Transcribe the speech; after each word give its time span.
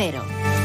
Cero. 0.00 0.59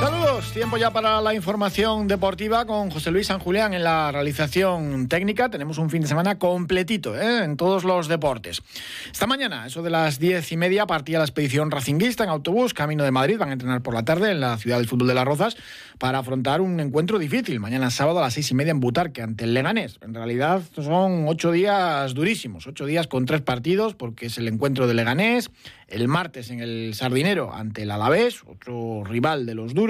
Saludos, 0.00 0.52
tiempo 0.52 0.76
ya 0.76 0.92
para 0.92 1.20
la 1.20 1.34
información 1.34 2.06
deportiva 2.06 2.64
con 2.66 2.88
José 2.88 3.10
Luis 3.10 3.26
San 3.26 3.40
Julián 3.40 3.74
en 3.74 3.82
la 3.82 4.12
realización 4.12 5.08
técnica. 5.08 5.50
Tenemos 5.50 5.76
un 5.78 5.90
fin 5.90 6.02
de 6.02 6.08
semana 6.08 6.38
completito 6.38 7.18
¿eh? 7.20 7.42
en 7.42 7.56
todos 7.56 7.82
los 7.82 8.06
deportes. 8.06 8.62
Esta 9.10 9.26
mañana, 9.26 9.66
eso 9.66 9.82
de 9.82 9.90
las 9.90 10.20
diez 10.20 10.52
y 10.52 10.56
media, 10.56 10.86
partía 10.86 11.18
la 11.18 11.24
expedición 11.24 11.72
racinguista 11.72 12.22
en 12.22 12.30
autobús, 12.30 12.74
camino 12.74 13.02
de 13.02 13.10
Madrid. 13.10 13.38
Van 13.38 13.50
a 13.50 13.54
entrenar 13.54 13.82
por 13.82 13.92
la 13.92 14.04
tarde 14.04 14.30
en 14.30 14.38
la 14.38 14.56
ciudad 14.56 14.76
del 14.76 14.86
fútbol 14.86 15.08
de 15.08 15.14
las 15.14 15.24
Rozas 15.24 15.56
para 15.98 16.20
afrontar 16.20 16.60
un 16.60 16.78
encuentro 16.78 17.18
difícil. 17.18 17.58
Mañana 17.58 17.90
sábado 17.90 18.20
a 18.20 18.22
las 18.22 18.34
seis 18.34 18.48
y 18.52 18.54
media 18.54 18.70
en 18.70 18.78
Butarque 18.78 19.22
ante 19.22 19.44
el 19.44 19.52
Leganés. 19.52 19.98
En 20.00 20.14
realidad 20.14 20.62
son 20.76 21.26
ocho 21.26 21.50
días 21.50 22.14
durísimos, 22.14 22.68
ocho 22.68 22.86
días 22.86 23.08
con 23.08 23.26
tres 23.26 23.40
partidos 23.40 23.94
porque 23.94 24.26
es 24.26 24.38
el 24.38 24.46
encuentro 24.46 24.86
de 24.86 24.94
Leganés, 24.94 25.50
el 25.88 26.06
martes 26.06 26.50
en 26.50 26.60
el 26.60 26.94
Sardinero 26.94 27.52
ante 27.52 27.82
el 27.82 27.90
Alavés, 27.90 28.42
otro 28.46 29.02
rival 29.04 29.46
de 29.46 29.54
los 29.54 29.74
duros, 29.74 29.87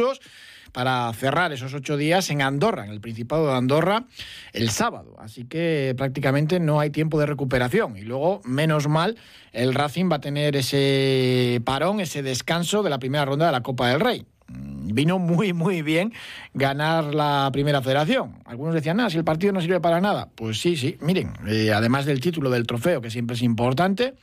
para 0.72 1.12
cerrar 1.12 1.52
esos 1.52 1.74
ocho 1.74 1.96
días 1.96 2.30
en 2.30 2.42
Andorra, 2.42 2.84
en 2.84 2.90
el 2.90 3.00
Principado 3.00 3.48
de 3.48 3.56
Andorra, 3.56 4.04
el 4.52 4.70
sábado. 4.70 5.16
Así 5.18 5.44
que 5.44 5.94
prácticamente 5.96 6.60
no 6.60 6.80
hay 6.80 6.90
tiempo 6.90 7.18
de 7.18 7.26
recuperación. 7.26 7.96
Y 7.96 8.02
luego, 8.02 8.40
menos 8.44 8.88
mal, 8.88 9.16
el 9.52 9.74
Racing 9.74 10.10
va 10.10 10.16
a 10.16 10.20
tener 10.20 10.56
ese 10.56 11.60
parón, 11.64 12.00
ese 12.00 12.22
descanso 12.22 12.82
de 12.82 12.90
la 12.90 12.98
primera 12.98 13.24
ronda 13.24 13.46
de 13.46 13.52
la 13.52 13.62
Copa 13.62 13.88
del 13.88 14.00
Rey 14.00 14.26
mm, 14.48 14.94
vino 14.94 15.18
muy, 15.18 15.52
muy 15.52 15.82
bien 15.82 16.12
ganar 16.54 17.14
la 17.14 17.50
primera 17.52 17.82
federación. 17.82 18.36
Algunos 18.44 18.74
decían, 18.74 18.98
nada, 18.98 19.10
si 19.10 19.16
el 19.16 19.24
partido 19.24 19.52
no 19.52 19.60
sirve 19.60 19.80
para 19.80 20.00
nada. 20.00 20.28
Pues 20.34 20.60
sí, 20.60 20.76
sí, 20.76 20.96
miren, 21.00 21.32
eh, 21.46 21.72
además 21.72 22.04
del 22.04 22.20
título 22.20 22.50
del 22.50 22.66
trofeo, 22.66 23.00
que 23.00 23.10
siempre 23.10 23.36
es 23.36 23.42
importante, 23.42 24.14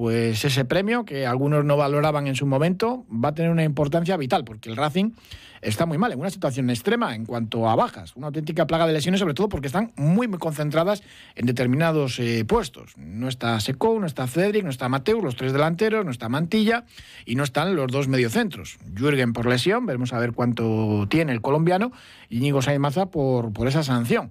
pues 0.00 0.42
ese 0.46 0.64
premio, 0.64 1.04
que 1.04 1.26
algunos 1.26 1.62
no 1.62 1.76
valoraban 1.76 2.26
en 2.26 2.34
su 2.34 2.46
momento, 2.46 3.04
va 3.12 3.28
a 3.28 3.34
tener 3.34 3.50
una 3.50 3.64
importancia 3.64 4.16
vital, 4.16 4.44
porque 4.44 4.70
el 4.70 4.76
Racing 4.76 5.10
está 5.60 5.84
muy 5.84 5.98
mal, 5.98 6.10
en 6.10 6.18
una 6.18 6.30
situación 6.30 6.70
extrema 6.70 7.14
en 7.14 7.26
cuanto 7.26 7.68
a 7.68 7.76
bajas, 7.76 8.16
una 8.16 8.28
auténtica 8.28 8.66
plaga 8.66 8.86
de 8.86 8.94
lesiones, 8.94 9.20
sobre 9.20 9.34
todo 9.34 9.50
porque 9.50 9.66
están 9.66 9.92
muy, 9.96 10.26
muy 10.26 10.38
concentradas 10.38 11.02
en 11.34 11.44
determinados 11.44 12.18
eh, 12.18 12.46
puestos. 12.46 12.96
No 12.96 13.28
está 13.28 13.60
Seco, 13.60 14.00
no 14.00 14.06
está 14.06 14.26
Cedric, 14.26 14.64
no 14.64 14.70
está 14.70 14.88
Mateo, 14.88 15.20
los 15.20 15.36
tres 15.36 15.52
delanteros, 15.52 16.02
no 16.02 16.12
está 16.12 16.30
Mantilla 16.30 16.86
y 17.26 17.34
no 17.34 17.44
están 17.44 17.76
los 17.76 17.92
dos 17.92 18.08
mediocentros. 18.08 18.78
Jürgen 18.96 19.34
por 19.34 19.44
lesión, 19.44 19.84
veremos 19.84 20.14
a 20.14 20.18
ver 20.18 20.32
cuánto 20.32 21.08
tiene 21.10 21.32
el 21.32 21.42
colombiano, 21.42 21.92
y 22.30 22.38
Íñigo 22.38 22.62
Saimaza 22.62 23.10
por, 23.10 23.52
por 23.52 23.68
esa 23.68 23.82
sanción, 23.82 24.30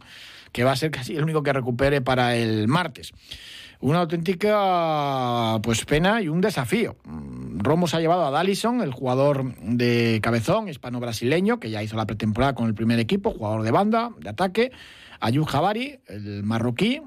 que 0.52 0.64
va 0.64 0.72
a 0.72 0.76
ser 0.76 0.89
casi 0.89 1.16
el 1.16 1.22
único 1.22 1.44
que 1.44 1.54
recupere 1.54 2.02
para 2.02 2.36
el 2.36 2.67
martes 2.67 3.14
una 3.82 4.00
auténtica 4.00 5.60
pues 5.64 5.86
pena 5.86 6.22
y 6.22 6.28
un 6.28 6.42
desafío. 6.42 6.98
Romo 7.58 7.88
se 7.88 7.98
ha 7.98 8.00
llevado 8.00 8.26
a 8.26 8.32
Dallison, 8.32 8.82
el 8.82 8.92
jugador 8.92 9.56
de 9.62 10.20
cabezón 10.22 10.68
hispano-brasileño, 10.70 11.60
que 11.60 11.70
ya 11.70 11.84
hizo 11.84 11.96
la 11.96 12.06
pretemporada 12.06 12.56
con 12.56 12.68
el 12.68 12.74
primer 12.74 13.00
equipo, 13.00 13.32
jugador 13.32 13.64
de 13.64 13.72
banda, 13.72 14.12
de 14.20 14.30
ataque, 14.30 14.72
a 15.20 15.30
Yun 15.30 15.46
Jabari, 15.46 16.00
el 16.08 16.44
marroquí, 16.44 17.02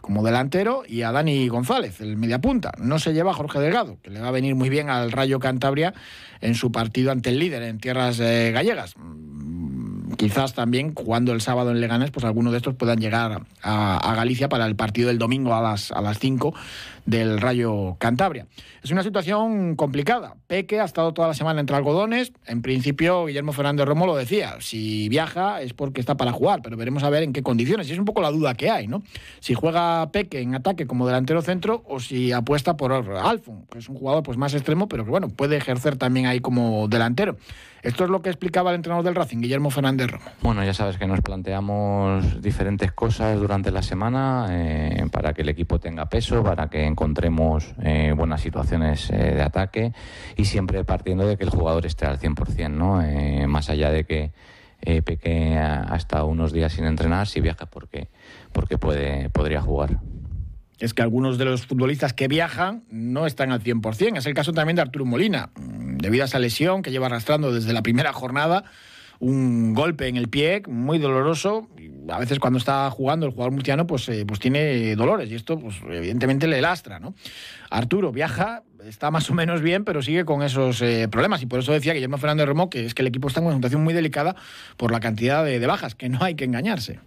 como 0.00 0.22
delantero, 0.22 0.84
y 0.86 1.02
a 1.02 1.12
Dani 1.12 1.48
González, 1.48 2.00
el 2.00 2.16
mediapunta. 2.16 2.72
No 2.78 2.98
se 2.98 3.12
lleva 3.12 3.32
a 3.32 3.34
Jorge 3.34 3.58
Delgado, 3.58 3.98
que 4.02 4.10
le 4.10 4.20
va 4.20 4.28
a 4.28 4.32
venir 4.32 4.54
muy 4.54 4.68
bien 4.68 4.88
al 4.88 5.12
Rayo 5.12 5.40
Cantabria 5.40 5.94
en 6.40 6.54
su 6.54 6.70
partido 6.70 7.10
ante 7.10 7.30
el 7.30 7.38
líder 7.38 7.62
en 7.62 7.78
tierras 7.78 8.20
eh, 8.20 8.52
gallegas 8.52 8.94
quizás 10.16 10.54
también 10.54 10.94
jugando 10.94 11.32
el 11.32 11.40
sábado 11.40 11.70
en 11.70 11.80
Leganés, 11.80 12.10
pues 12.10 12.24
algunos 12.24 12.52
de 12.52 12.58
estos 12.58 12.74
puedan 12.74 12.98
llegar 12.98 13.42
a, 13.62 14.14
Galicia 14.16 14.48
para 14.48 14.66
el 14.66 14.76
partido 14.76 15.08
del 15.08 15.18
domingo 15.18 15.54
a 15.54 15.60
las, 15.60 15.92
a 15.92 16.00
las 16.00 16.18
5 16.18 16.54
del 17.06 17.40
Rayo 17.40 17.96
Cantabria. 17.98 18.46
Es 18.82 18.90
una 18.90 19.02
situación 19.02 19.76
complicada. 19.76 20.34
Peque 20.46 20.80
ha 20.80 20.84
estado 20.84 21.14
toda 21.14 21.28
la 21.28 21.34
semana 21.34 21.60
entre 21.60 21.76
algodones. 21.76 22.32
En 22.46 22.62
principio, 22.62 23.26
Guillermo 23.26 23.52
Fernández 23.52 23.86
Romo 23.86 24.06
lo 24.06 24.16
decía. 24.16 24.56
Si 24.60 25.08
viaja 25.08 25.62
es 25.62 25.72
porque 25.72 26.00
está 26.00 26.16
para 26.16 26.32
jugar, 26.32 26.60
pero 26.62 26.76
veremos 26.76 27.02
a 27.04 27.10
ver 27.10 27.22
en 27.22 27.32
qué 27.32 27.42
condiciones. 27.42 27.88
Y 27.88 27.92
es 27.92 27.98
un 27.98 28.04
poco 28.04 28.20
la 28.20 28.30
duda 28.30 28.54
que 28.54 28.70
hay, 28.70 28.88
¿no? 28.88 29.02
Si 29.40 29.54
juega 29.54 30.10
Peque 30.12 30.40
en 30.40 30.54
ataque 30.54 30.86
como 30.86 31.06
delantero 31.06 31.40
centro 31.42 31.82
o 31.86 32.00
si 32.00 32.32
apuesta 32.32 32.76
por 32.76 32.92
Alfon, 32.92 33.66
que 33.70 33.78
es 33.78 33.88
un 33.88 33.96
jugador 33.96 34.22
pues 34.22 34.36
más 34.36 34.54
extremo, 34.54 34.88
pero 34.88 35.04
que 35.04 35.10
bueno, 35.10 35.28
puede 35.28 35.56
ejercer 35.56 35.96
también 35.96 36.26
ahí 36.26 36.40
como 36.40 36.88
delantero. 36.88 37.36
Esto 37.86 38.02
es 38.02 38.10
lo 38.10 38.20
que 38.20 38.30
explicaba 38.30 38.70
el 38.70 38.76
entrenador 38.76 39.04
del 39.04 39.14
Racing, 39.14 39.38
Guillermo 39.38 39.70
Fernández 39.70 40.10
Romo. 40.10 40.24
Bueno, 40.42 40.64
ya 40.64 40.74
sabes 40.74 40.98
que 40.98 41.06
nos 41.06 41.20
planteamos 41.20 42.42
diferentes 42.42 42.90
cosas 42.90 43.38
durante 43.38 43.70
la 43.70 43.80
semana 43.80 44.48
eh, 44.50 45.06
para 45.12 45.32
que 45.34 45.42
el 45.42 45.48
equipo 45.50 45.78
tenga 45.78 46.06
peso, 46.06 46.42
para 46.42 46.68
que 46.68 46.84
encontremos 46.96 47.74
eh, 47.82 48.14
buenas 48.16 48.40
situaciones 48.40 49.10
eh, 49.10 49.34
de 49.34 49.42
ataque 49.42 49.92
y 50.34 50.46
siempre 50.46 50.82
partiendo 50.82 51.28
de 51.28 51.36
que 51.36 51.44
el 51.44 51.50
jugador 51.50 51.84
esté 51.84 52.06
al 52.06 52.18
100%, 52.18 52.70
¿no? 52.70 53.02
más 53.46 53.68
allá 53.68 53.90
de 53.90 54.04
que 54.04 54.32
Peque 54.80 55.58
ha 55.58 55.94
estado 55.96 56.26
unos 56.26 56.52
días 56.52 56.72
sin 56.72 56.84
entrenar, 56.84 57.26
si 57.26 57.40
viaja 57.40 57.66
porque, 57.66 58.08
porque 58.52 58.78
puede, 58.78 59.28
podría 59.30 59.60
jugar 59.60 59.98
es 60.78 60.92
que 60.92 61.02
algunos 61.02 61.38
de 61.38 61.46
los 61.46 61.66
futbolistas 61.66 62.12
que 62.12 62.28
viajan 62.28 62.84
no 62.90 63.26
están 63.26 63.50
al 63.50 63.62
100%. 63.62 64.18
Es 64.18 64.26
el 64.26 64.34
caso 64.34 64.52
también 64.52 64.76
de 64.76 64.82
Arturo 64.82 65.04
Molina, 65.04 65.50
mm, 65.56 65.96
debido 65.98 66.24
a 66.24 66.26
esa 66.26 66.38
lesión 66.38 66.82
que 66.82 66.90
lleva 66.90 67.06
arrastrando 67.06 67.52
desde 67.52 67.72
la 67.72 67.82
primera 67.82 68.12
jornada, 68.12 68.64
un 69.18 69.74
golpe 69.74 70.08
en 70.08 70.16
el 70.16 70.28
pie 70.28 70.62
muy 70.68 70.98
doloroso. 70.98 71.68
A 72.10 72.18
veces 72.18 72.38
cuando 72.38 72.58
está 72.58 72.90
jugando 72.90 73.26
el 73.26 73.32
jugador 73.32 73.52
murciano 73.52 73.86
pues, 73.86 74.08
eh, 74.08 74.24
pues 74.26 74.40
tiene 74.40 74.94
dolores 74.96 75.30
y 75.30 75.34
esto 75.34 75.58
pues 75.58 75.76
evidentemente 75.88 76.46
le 76.46 76.60
lastra. 76.60 76.98
¿no? 76.98 77.14
Arturo 77.70 78.12
viaja, 78.12 78.62
está 78.84 79.10
más 79.10 79.30
o 79.30 79.34
menos 79.34 79.62
bien, 79.62 79.84
pero 79.84 80.02
sigue 80.02 80.24
con 80.24 80.42
esos 80.42 80.80
eh, 80.82 81.08
problemas 81.08 81.42
y 81.42 81.46
por 81.46 81.60
eso 81.60 81.72
decía 81.72 81.94
Guillermo 81.94 82.18
Fernández 82.18 82.46
Romo 82.46 82.70
que 82.70 82.86
es 82.86 82.94
que 82.94 83.02
el 83.02 83.08
equipo 83.08 83.28
está 83.28 83.40
en 83.40 83.46
una 83.46 83.56
situación 83.56 83.82
muy 83.82 83.94
delicada 83.94 84.36
por 84.76 84.92
la 84.92 85.00
cantidad 85.00 85.44
de 85.44 85.66
bajas, 85.66 85.94
que 85.94 86.08
no 86.08 86.22
hay 86.22 86.34
que 86.34 86.44
engañarse. 86.44 87.00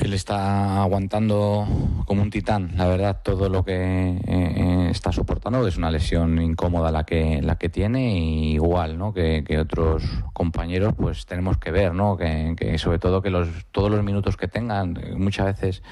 Él 0.00 0.14
está 0.14 0.80
aguantando 0.80 1.66
como 2.04 2.22
un 2.22 2.30
titán, 2.30 2.70
la 2.76 2.86
verdad, 2.86 3.20
todo 3.22 3.48
lo 3.48 3.64
que 3.64 3.72
eh, 3.74 4.20
eh, 4.26 4.88
está 4.90 5.10
soportando. 5.10 5.66
Es 5.66 5.76
una 5.76 5.90
lesión 5.90 6.40
incómoda 6.40 6.92
la 6.92 7.04
que, 7.04 7.42
la 7.42 7.56
que 7.56 7.68
tiene, 7.68 8.16
y 8.16 8.52
igual 8.54 8.96
¿no? 8.96 9.12
que, 9.12 9.44
otros 9.60 10.04
compañeros, 10.32 10.94
pues 10.96 11.26
tenemos 11.26 11.58
que 11.58 11.72
ver, 11.72 11.94
¿no? 11.94 12.16
que, 12.16 12.76
sobre 12.78 13.00
todo 13.00 13.22
que 13.22 13.30
los, 13.30 13.48
todos 13.72 13.90
los 13.90 14.04
minutos 14.04 14.36
que 14.36 14.46
tengan, 14.46 14.96
muchas 15.16 15.46
veces 15.46 15.82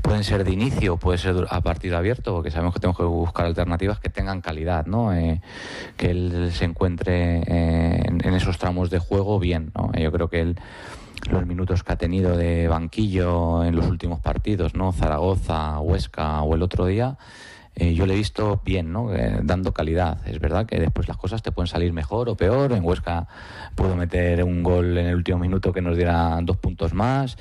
pueden 0.00 0.24
ser 0.24 0.44
de 0.44 0.52
inicio, 0.52 0.96
puede 0.96 1.18
ser 1.18 1.46
a 1.50 1.60
partido 1.60 1.98
abierto, 1.98 2.32
porque 2.34 2.50
sabemos 2.50 2.72
que 2.72 2.80
tenemos 2.80 2.96
que 2.96 3.04
buscar 3.04 3.44
alternativas 3.44 4.00
que 4.00 4.08
tengan 4.08 4.40
calidad, 4.40 4.86
¿no? 4.86 5.12
Eh, 5.12 5.42
que 5.98 6.10
él 6.10 6.50
se 6.52 6.64
encuentre 6.64 7.42
en, 7.46 8.34
esos 8.34 8.58
tramos 8.58 8.90
de 8.90 8.98
juego 8.98 9.38
bien. 9.38 9.70
Yo 9.96 10.10
creo 10.10 10.28
que 10.28 10.40
él 10.40 10.56
los 11.30 11.46
minutos 11.46 11.82
que 11.82 11.92
ha 11.92 11.96
tenido 11.96 12.36
de 12.36 12.68
banquillo 12.68 13.64
en 13.64 13.76
los 13.76 13.86
últimos 13.86 14.20
partidos, 14.20 14.74
¿no? 14.74 14.92
Zaragoza, 14.92 15.80
Huesca 15.80 16.42
o 16.42 16.54
el 16.54 16.62
otro 16.62 16.86
día, 16.86 17.16
eh, 17.76 17.92
yo 17.92 18.06
le 18.06 18.14
he 18.14 18.16
visto 18.16 18.60
bien, 18.64 18.92
¿no? 18.92 19.12
Eh, 19.12 19.40
dando 19.42 19.72
calidad. 19.72 20.18
Es 20.28 20.38
verdad 20.38 20.64
que 20.64 20.78
después 20.78 21.08
las 21.08 21.16
cosas 21.16 21.42
te 21.42 21.50
pueden 21.50 21.66
salir 21.66 21.92
mejor 21.92 22.28
o 22.28 22.36
peor. 22.36 22.72
En 22.72 22.84
Huesca 22.84 23.26
puedo 23.74 23.96
meter 23.96 24.44
un 24.44 24.62
gol 24.62 24.96
en 24.96 25.06
el 25.06 25.16
último 25.16 25.38
minuto 25.38 25.72
que 25.72 25.80
nos 25.80 25.96
diera 25.96 26.38
dos 26.42 26.56
puntos 26.56 26.94
más. 26.94 27.36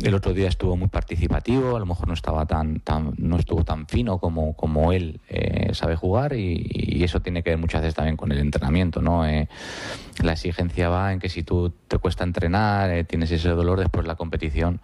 El 0.00 0.14
otro 0.14 0.34
día 0.34 0.48
estuvo 0.48 0.76
muy 0.76 0.86
participativo, 0.88 1.74
a 1.74 1.80
lo 1.80 1.86
mejor 1.86 2.06
no 2.06 2.14
estaba 2.14 2.46
tan, 2.46 2.78
tan 2.80 3.14
no 3.18 3.36
estuvo 3.38 3.64
tan 3.64 3.88
fino 3.88 4.18
como, 4.18 4.54
como 4.54 4.92
él 4.92 5.20
eh, 5.28 5.70
sabe 5.74 5.96
jugar 5.96 6.34
y, 6.34 7.02
eso 7.02 7.18
tiene 7.18 7.42
que 7.42 7.50
ver 7.50 7.58
muchas 7.58 7.80
veces 7.80 7.96
también 7.96 8.16
con 8.16 8.30
el 8.30 8.38
entrenamiento, 8.38 9.02
¿no? 9.02 9.24
la 9.24 10.32
exigencia 10.32 10.88
va 10.88 11.12
en 11.12 11.18
que 11.18 11.28
si 11.28 11.42
tú 11.42 11.72
te 11.88 11.98
cuesta 11.98 12.22
entrenar, 12.22 13.04
tienes 13.06 13.32
ese 13.32 13.48
dolor 13.48 13.80
después 13.80 14.04
de 14.04 14.08
la 14.08 14.14
competición, 14.14 14.80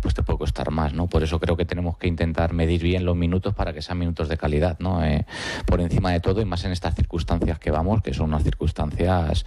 pues 0.00 0.14
te 0.14 0.22
puede 0.22 0.38
costar 0.38 0.70
más, 0.70 0.94
¿no? 0.94 1.06
Por 1.06 1.22
eso 1.22 1.38
creo 1.38 1.58
que 1.58 1.66
tenemos 1.66 1.98
que 1.98 2.08
intentar 2.08 2.54
medir 2.54 2.82
bien 2.82 3.04
los 3.04 3.14
minutos 3.14 3.54
para 3.54 3.74
que 3.74 3.82
sean 3.82 3.98
minutos 3.98 4.29
de 4.30 4.38
calidad, 4.38 4.78
¿no? 4.78 5.04
Eh, 5.04 5.26
por 5.66 5.80
encima 5.80 6.12
de 6.12 6.20
todo 6.20 6.40
y 6.40 6.46
más 6.46 6.64
en 6.64 6.72
estas 6.72 6.94
circunstancias 6.94 7.58
que 7.58 7.70
vamos, 7.70 8.02
que 8.02 8.14
son 8.14 8.30
unas 8.30 8.42
circunstancias 8.42 9.44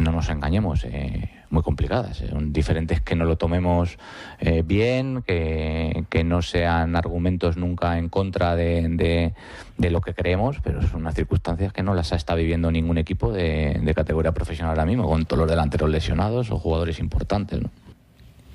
no 0.00 0.12
nos 0.12 0.28
engañemos, 0.28 0.84
eh, 0.84 1.30
muy 1.50 1.62
complicadas. 1.62 2.18
Son 2.18 2.52
diferentes 2.52 3.00
que 3.00 3.14
no 3.14 3.24
lo 3.24 3.36
tomemos 3.36 3.98
eh, 4.40 4.62
bien, 4.64 5.22
que, 5.22 6.04
no 6.24 6.42
sean 6.42 6.96
argumentos 6.96 7.56
nunca 7.56 7.98
en 7.98 8.08
contra 8.08 8.56
de, 8.56 9.32
lo 9.78 10.00
que 10.00 10.14
creemos, 10.14 10.58
pero 10.62 10.82
son 10.82 11.02
unas 11.02 11.14
circunstancias 11.14 11.72
que 11.72 11.82
no 11.82 11.94
las 11.94 12.12
está 12.12 12.34
viviendo 12.34 12.70
ningún 12.70 12.98
equipo 12.98 13.32
de, 13.32 13.92
categoría 13.94 14.32
profesional 14.32 14.70
ahora 14.70 14.86
mismo, 14.86 15.08
con 15.08 15.24
todos 15.24 15.40
los 15.40 15.50
delanteros 15.50 15.88
lesionados 15.90 16.50
o 16.50 16.58
jugadores 16.58 16.98
importantes. 16.98 17.60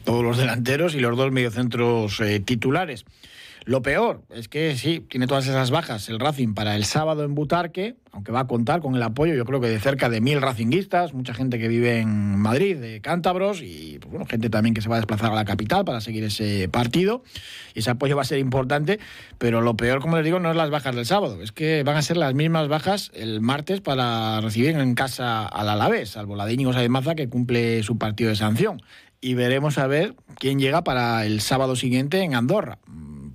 Todos 0.03 0.23
los 0.23 0.37
delanteros 0.37 0.95
y 0.95 0.99
los 0.99 1.15
dos 1.15 1.31
mediocentros 1.31 2.19
eh, 2.21 2.39
titulares. 2.39 3.05
Lo 3.65 3.83
peor 3.83 4.23
es 4.33 4.47
que 4.47 4.75
sí, 4.75 5.05
tiene 5.07 5.27
todas 5.27 5.45
esas 5.45 5.69
bajas 5.69 6.09
el 6.09 6.19
Racing 6.19 6.55
para 6.55 6.75
el 6.75 6.83
sábado 6.83 7.23
en 7.23 7.35
Butarque, 7.35 7.95
aunque 8.11 8.31
va 8.31 8.41
a 8.41 8.47
contar 8.47 8.81
con 8.81 8.95
el 8.95 9.03
apoyo, 9.03 9.35
yo 9.35 9.45
creo 9.45 9.61
que 9.61 9.67
de 9.67 9.79
cerca 9.79 10.09
de 10.09 10.19
mil 10.19 10.41
racinguistas, 10.41 11.13
mucha 11.13 11.35
gente 11.35 11.59
que 11.59 11.67
vive 11.67 11.99
en 11.99 12.39
Madrid, 12.39 12.77
de 12.77 13.01
cántabros, 13.01 13.61
y 13.61 13.99
pues, 14.01 14.09
bueno, 14.09 14.25
gente 14.25 14.49
también 14.49 14.73
que 14.73 14.81
se 14.81 14.89
va 14.89 14.95
a 14.95 14.99
desplazar 14.99 15.31
a 15.31 15.35
la 15.35 15.45
capital 15.45 15.85
para 15.85 16.01
seguir 16.01 16.23
ese 16.23 16.69
partido. 16.69 17.23
Y 17.75 17.79
ese 17.79 17.91
apoyo 17.91 18.15
va 18.15 18.23
a 18.23 18.25
ser 18.25 18.39
importante, 18.39 18.99
pero 19.37 19.61
lo 19.61 19.77
peor, 19.77 20.01
como 20.01 20.15
les 20.15 20.25
digo, 20.25 20.39
no 20.39 20.49
es 20.49 20.57
las 20.57 20.71
bajas 20.71 20.95
del 20.95 21.05
sábado, 21.05 21.39
es 21.43 21.51
que 21.51 21.83
van 21.83 21.97
a 21.97 22.01
ser 22.01 22.17
las 22.17 22.33
mismas 22.33 22.67
bajas 22.67 23.11
el 23.13 23.41
martes 23.41 23.79
para 23.79 24.41
recibir 24.41 24.71
en 24.71 24.95
casa 24.95 25.45
al 25.45 25.69
Alavés, 25.69 26.09
salvo 26.09 26.35
la 26.35 26.47
de 26.47 26.53
Íñigo 26.53 26.71
Maza 26.89 27.13
que 27.13 27.29
cumple 27.29 27.83
su 27.83 27.99
partido 27.99 28.31
de 28.31 28.35
sanción. 28.35 28.81
Y 29.23 29.35
veremos 29.35 29.77
a 29.77 29.85
ver 29.85 30.15
quién 30.39 30.59
llega 30.59 30.83
para 30.83 31.27
el 31.27 31.41
sábado 31.41 31.75
siguiente 31.75 32.23
en 32.23 32.33
Andorra 32.33 32.79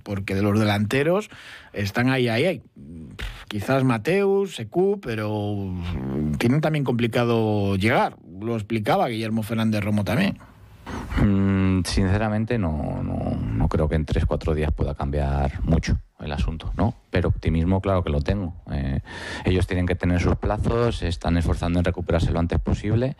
porque 0.07 0.35
de 0.35 0.41
los 0.41 0.57
delanteros 0.57 1.29
están 1.73 2.09
ahí, 2.09 2.29
ahí, 2.29 2.45
ahí. 2.45 2.61
Quizás 3.49 3.83
Mateus, 3.83 4.55
Secu, 4.55 5.01
pero 5.01 5.73
tienen 6.37 6.61
también 6.61 6.85
complicado 6.85 7.75
llegar. 7.75 8.15
Lo 8.39 8.55
explicaba 8.55 9.09
Guillermo 9.09 9.43
Fernández 9.43 9.83
Romo 9.83 10.05
también. 10.05 10.37
Mm, 11.21 11.81
sinceramente 11.83 12.57
no, 12.57 13.03
no, 13.03 13.67
creo 13.67 13.89
que 13.89 13.95
en 13.95 14.05
tres, 14.05 14.25
cuatro 14.25 14.55
días 14.55 14.71
pueda 14.71 14.95
cambiar 14.95 15.61
mucho 15.65 15.99
el 16.21 16.31
asunto, 16.31 16.71
¿no? 16.77 16.95
Pero 17.11 17.27
optimismo 17.27 17.81
claro 17.81 18.01
que 18.01 18.09
lo 18.09 18.21
tengo. 18.21 18.55
Eh, 18.71 19.01
ellos 19.43 19.67
tienen 19.67 19.85
que 19.85 19.95
tener 19.95 20.21
sus 20.21 20.37
plazos, 20.37 21.03
están 21.03 21.35
esforzando 21.35 21.79
en 21.79 21.85
recuperarse 21.85 22.31
lo 22.31 22.39
antes 22.39 22.59
posible 22.61 23.17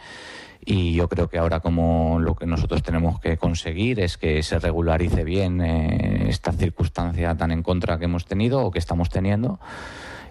y 0.66 0.94
yo 0.94 1.08
creo 1.08 1.30
que 1.30 1.38
ahora 1.38 1.60
como 1.60 2.20
lo 2.20 2.36
que 2.36 2.46
nosotros 2.46 2.84
tenemos 2.84 3.20
que 3.20 3.38
conseguir 3.38 4.00
es 4.00 4.18
que 4.18 4.44
se 4.44 4.60
regularice 4.60 5.24
bien 5.24 5.62
eh, 5.62 6.30
esta 6.30 6.52
circunstancia 6.52 7.36
tan 7.36 7.52
en 7.52 7.64
contra 7.64 7.98
que 7.98 8.06
hemos 8.06 8.26
tenido 8.26 8.62
o 8.66 8.72
que 8.72 8.80
estamos 8.80 9.10
teniendo 9.10 9.60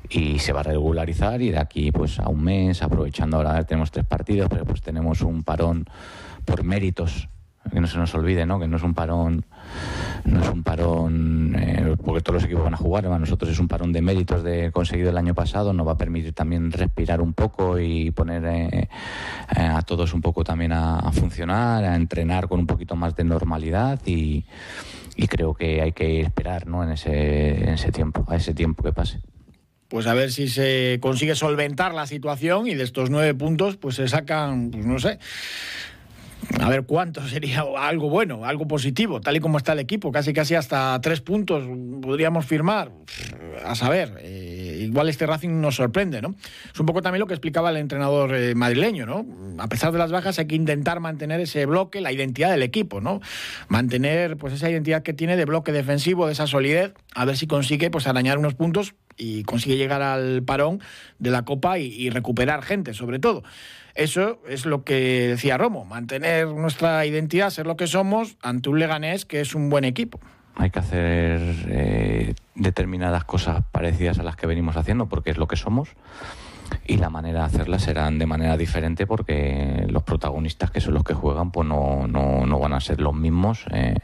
y 0.08 0.38
se 0.38 0.52
va 0.52 0.60
a 0.60 0.64
regularizar 0.64 1.42
y 1.42 1.50
de 1.50 1.58
aquí 1.58 1.90
pues 1.90 2.20
a 2.20 2.28
un 2.28 2.44
mes 2.44 2.82
aprovechando 2.82 3.38
ahora 3.38 3.64
tenemos 3.64 3.90
tres 3.90 4.06
partidos 4.06 4.48
pero 4.48 4.64
pues 4.64 4.82
tenemos 4.82 5.22
un 5.22 5.42
parón 5.42 5.86
por 6.44 6.62
méritos 6.62 7.28
que 7.70 7.80
no 7.80 7.86
se 7.86 7.98
nos 7.98 8.14
olvide, 8.14 8.46
¿no? 8.46 8.58
Que 8.58 8.68
no 8.68 8.76
es 8.76 8.82
un 8.82 8.94
parón, 8.94 9.44
no 10.24 10.42
es 10.42 10.48
un 10.48 10.62
parón, 10.62 11.54
eh, 11.58 11.94
porque 12.04 12.20
todos 12.20 12.34
los 12.34 12.44
equipos 12.44 12.64
van 12.64 12.74
a 12.74 12.76
jugar, 12.76 13.04
nosotros 13.04 13.50
es 13.50 13.58
un 13.58 13.68
parón 13.68 13.92
de 13.92 14.02
méritos 14.02 14.42
de 14.42 14.70
conseguido 14.72 15.10
el 15.10 15.16
año 15.16 15.34
pasado, 15.34 15.72
nos 15.72 15.86
va 15.86 15.92
a 15.92 15.98
permitir 15.98 16.32
también 16.32 16.72
respirar 16.72 17.20
un 17.20 17.32
poco 17.32 17.78
y 17.78 18.10
poner 18.10 18.44
eh, 18.44 18.88
eh, 19.56 19.60
a 19.60 19.82
todos 19.82 20.12
un 20.14 20.20
poco 20.20 20.44
también 20.44 20.72
a, 20.72 21.10
funcionar, 21.12 21.84
a 21.84 21.94
entrenar 21.94 22.48
con 22.48 22.60
un 22.60 22.66
poquito 22.66 22.96
más 22.96 23.14
de 23.14 23.24
normalidad 23.24 24.00
y, 24.06 24.44
creo 25.28 25.54
que 25.54 25.80
hay 25.80 25.92
que 25.92 26.20
esperar, 26.20 26.66
¿no? 26.66 26.84
En 26.84 26.90
ese, 26.90 27.62
en 27.62 27.70
ese 27.70 27.90
tiempo, 27.90 28.24
a 28.28 28.36
ese 28.36 28.52
tiempo 28.52 28.82
que 28.82 28.92
pase. 28.92 29.20
Pues 29.88 30.06
a 30.06 30.14
ver 30.14 30.32
si 30.32 30.48
se 30.48 30.98
consigue 31.00 31.34
solventar 31.34 31.94
la 31.94 32.06
situación 32.06 32.66
y 32.66 32.74
de 32.74 32.82
estos 32.82 33.08
nueve 33.08 33.34
puntos 33.34 33.76
pues 33.76 33.94
se 33.94 34.08
sacan, 34.08 34.70
pues 34.70 34.84
no 34.84 34.98
sé, 34.98 35.18
a 36.60 36.68
ver 36.68 36.84
cuánto 36.84 37.26
sería 37.28 37.64
algo 37.78 38.08
bueno, 38.08 38.44
algo 38.44 38.66
positivo, 38.66 39.20
tal 39.20 39.36
y 39.36 39.40
como 39.40 39.58
está 39.58 39.72
el 39.72 39.80
equipo, 39.80 40.12
casi 40.12 40.32
casi 40.32 40.54
hasta 40.54 40.98
tres 41.00 41.20
puntos 41.20 41.64
podríamos 42.02 42.46
firmar. 42.46 42.90
A 43.64 43.74
saber, 43.74 44.18
eh, 44.20 44.80
igual 44.82 45.08
este 45.08 45.26
Racing 45.26 45.60
nos 45.60 45.76
sorprende, 45.76 46.20
¿no? 46.20 46.34
Es 46.72 46.78
un 46.78 46.86
poco 46.86 47.02
también 47.02 47.20
lo 47.20 47.26
que 47.26 47.34
explicaba 47.34 47.70
el 47.70 47.78
entrenador 47.78 48.34
eh, 48.34 48.54
madrileño, 48.54 49.06
¿no? 49.06 49.26
A 49.58 49.68
pesar 49.68 49.92
de 49.92 49.98
las 49.98 50.12
bajas 50.12 50.38
hay 50.38 50.46
que 50.46 50.54
intentar 50.54 51.00
mantener 51.00 51.40
ese 51.40 51.64
bloque, 51.66 52.00
la 52.00 52.12
identidad 52.12 52.50
del 52.50 52.62
equipo, 52.62 53.00
¿no? 53.00 53.20
Mantener 53.68 54.36
pues 54.36 54.52
esa 54.52 54.70
identidad 54.70 55.02
que 55.02 55.14
tiene 55.14 55.36
de 55.36 55.46
bloque 55.46 55.72
defensivo, 55.72 56.26
de 56.26 56.32
esa 56.32 56.46
solidez, 56.46 56.92
a 57.14 57.24
ver 57.24 57.36
si 57.36 57.46
consigue 57.46 57.90
pues 57.90 58.06
arañar 58.06 58.38
unos 58.38 58.54
puntos 58.54 58.94
y 59.16 59.44
consigue 59.44 59.76
llegar 59.78 60.02
al 60.02 60.42
parón 60.42 60.80
de 61.18 61.30
la 61.30 61.44
Copa 61.44 61.78
y 61.78 62.10
recuperar 62.10 62.62
gente, 62.62 62.92
sobre 62.92 63.18
todo. 63.18 63.42
Eso 63.96 64.38
es 64.46 64.66
lo 64.66 64.84
que 64.84 65.28
decía 65.28 65.56
Romo, 65.56 65.84
mantener 65.84 66.48
nuestra 66.48 67.04
identidad, 67.06 67.50
ser 67.50 67.66
lo 67.66 67.76
que 67.76 67.86
somos 67.86 68.36
ante 68.42 68.68
un 68.68 68.78
Leganés 68.78 69.24
que 69.24 69.40
es 69.40 69.54
un 69.54 69.70
buen 69.70 69.84
equipo. 69.84 70.20
Hay 70.54 70.70
que 70.70 70.78
hacer 70.78 71.40
eh, 71.68 72.34
determinadas 72.54 73.24
cosas 73.24 73.62
parecidas 73.72 74.18
a 74.18 74.22
las 74.22 74.36
que 74.36 74.46
venimos 74.46 74.76
haciendo 74.76 75.06
porque 75.06 75.30
es 75.30 75.38
lo 75.38 75.46
que 75.46 75.56
somos 75.56 75.90
y 76.86 76.96
la 76.96 77.10
manera 77.10 77.40
de 77.40 77.46
hacerlas 77.46 77.82
serán 77.82 78.18
de 78.18 78.26
manera 78.26 78.56
diferente 78.56 79.06
porque 79.06 79.86
los 79.88 80.02
protagonistas 80.02 80.70
que 80.70 80.80
son 80.80 80.94
los 80.94 81.04
que 81.04 81.14
juegan 81.14 81.50
pues 81.50 81.66
no, 81.66 82.06
no, 82.06 82.58
van 82.58 82.72
a 82.72 82.80
ser 82.80 83.00
los 83.00 83.14
mismos 83.14 83.64
eh, 83.70 83.96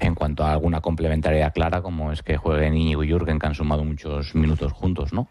en 0.00 0.14
cuanto 0.14 0.44
a 0.44 0.52
alguna 0.52 0.80
complementariedad 0.80 1.52
clara 1.52 1.82
como 1.82 2.12
es 2.12 2.22
que 2.22 2.36
jueguen 2.36 2.76
Íñigo 2.76 3.04
y 3.04 3.08
Jürgen 3.08 3.38
que 3.38 3.46
han 3.46 3.54
sumado 3.54 3.84
muchos 3.84 4.34
minutos 4.34 4.72
juntos, 4.72 5.12
¿no? 5.12 5.28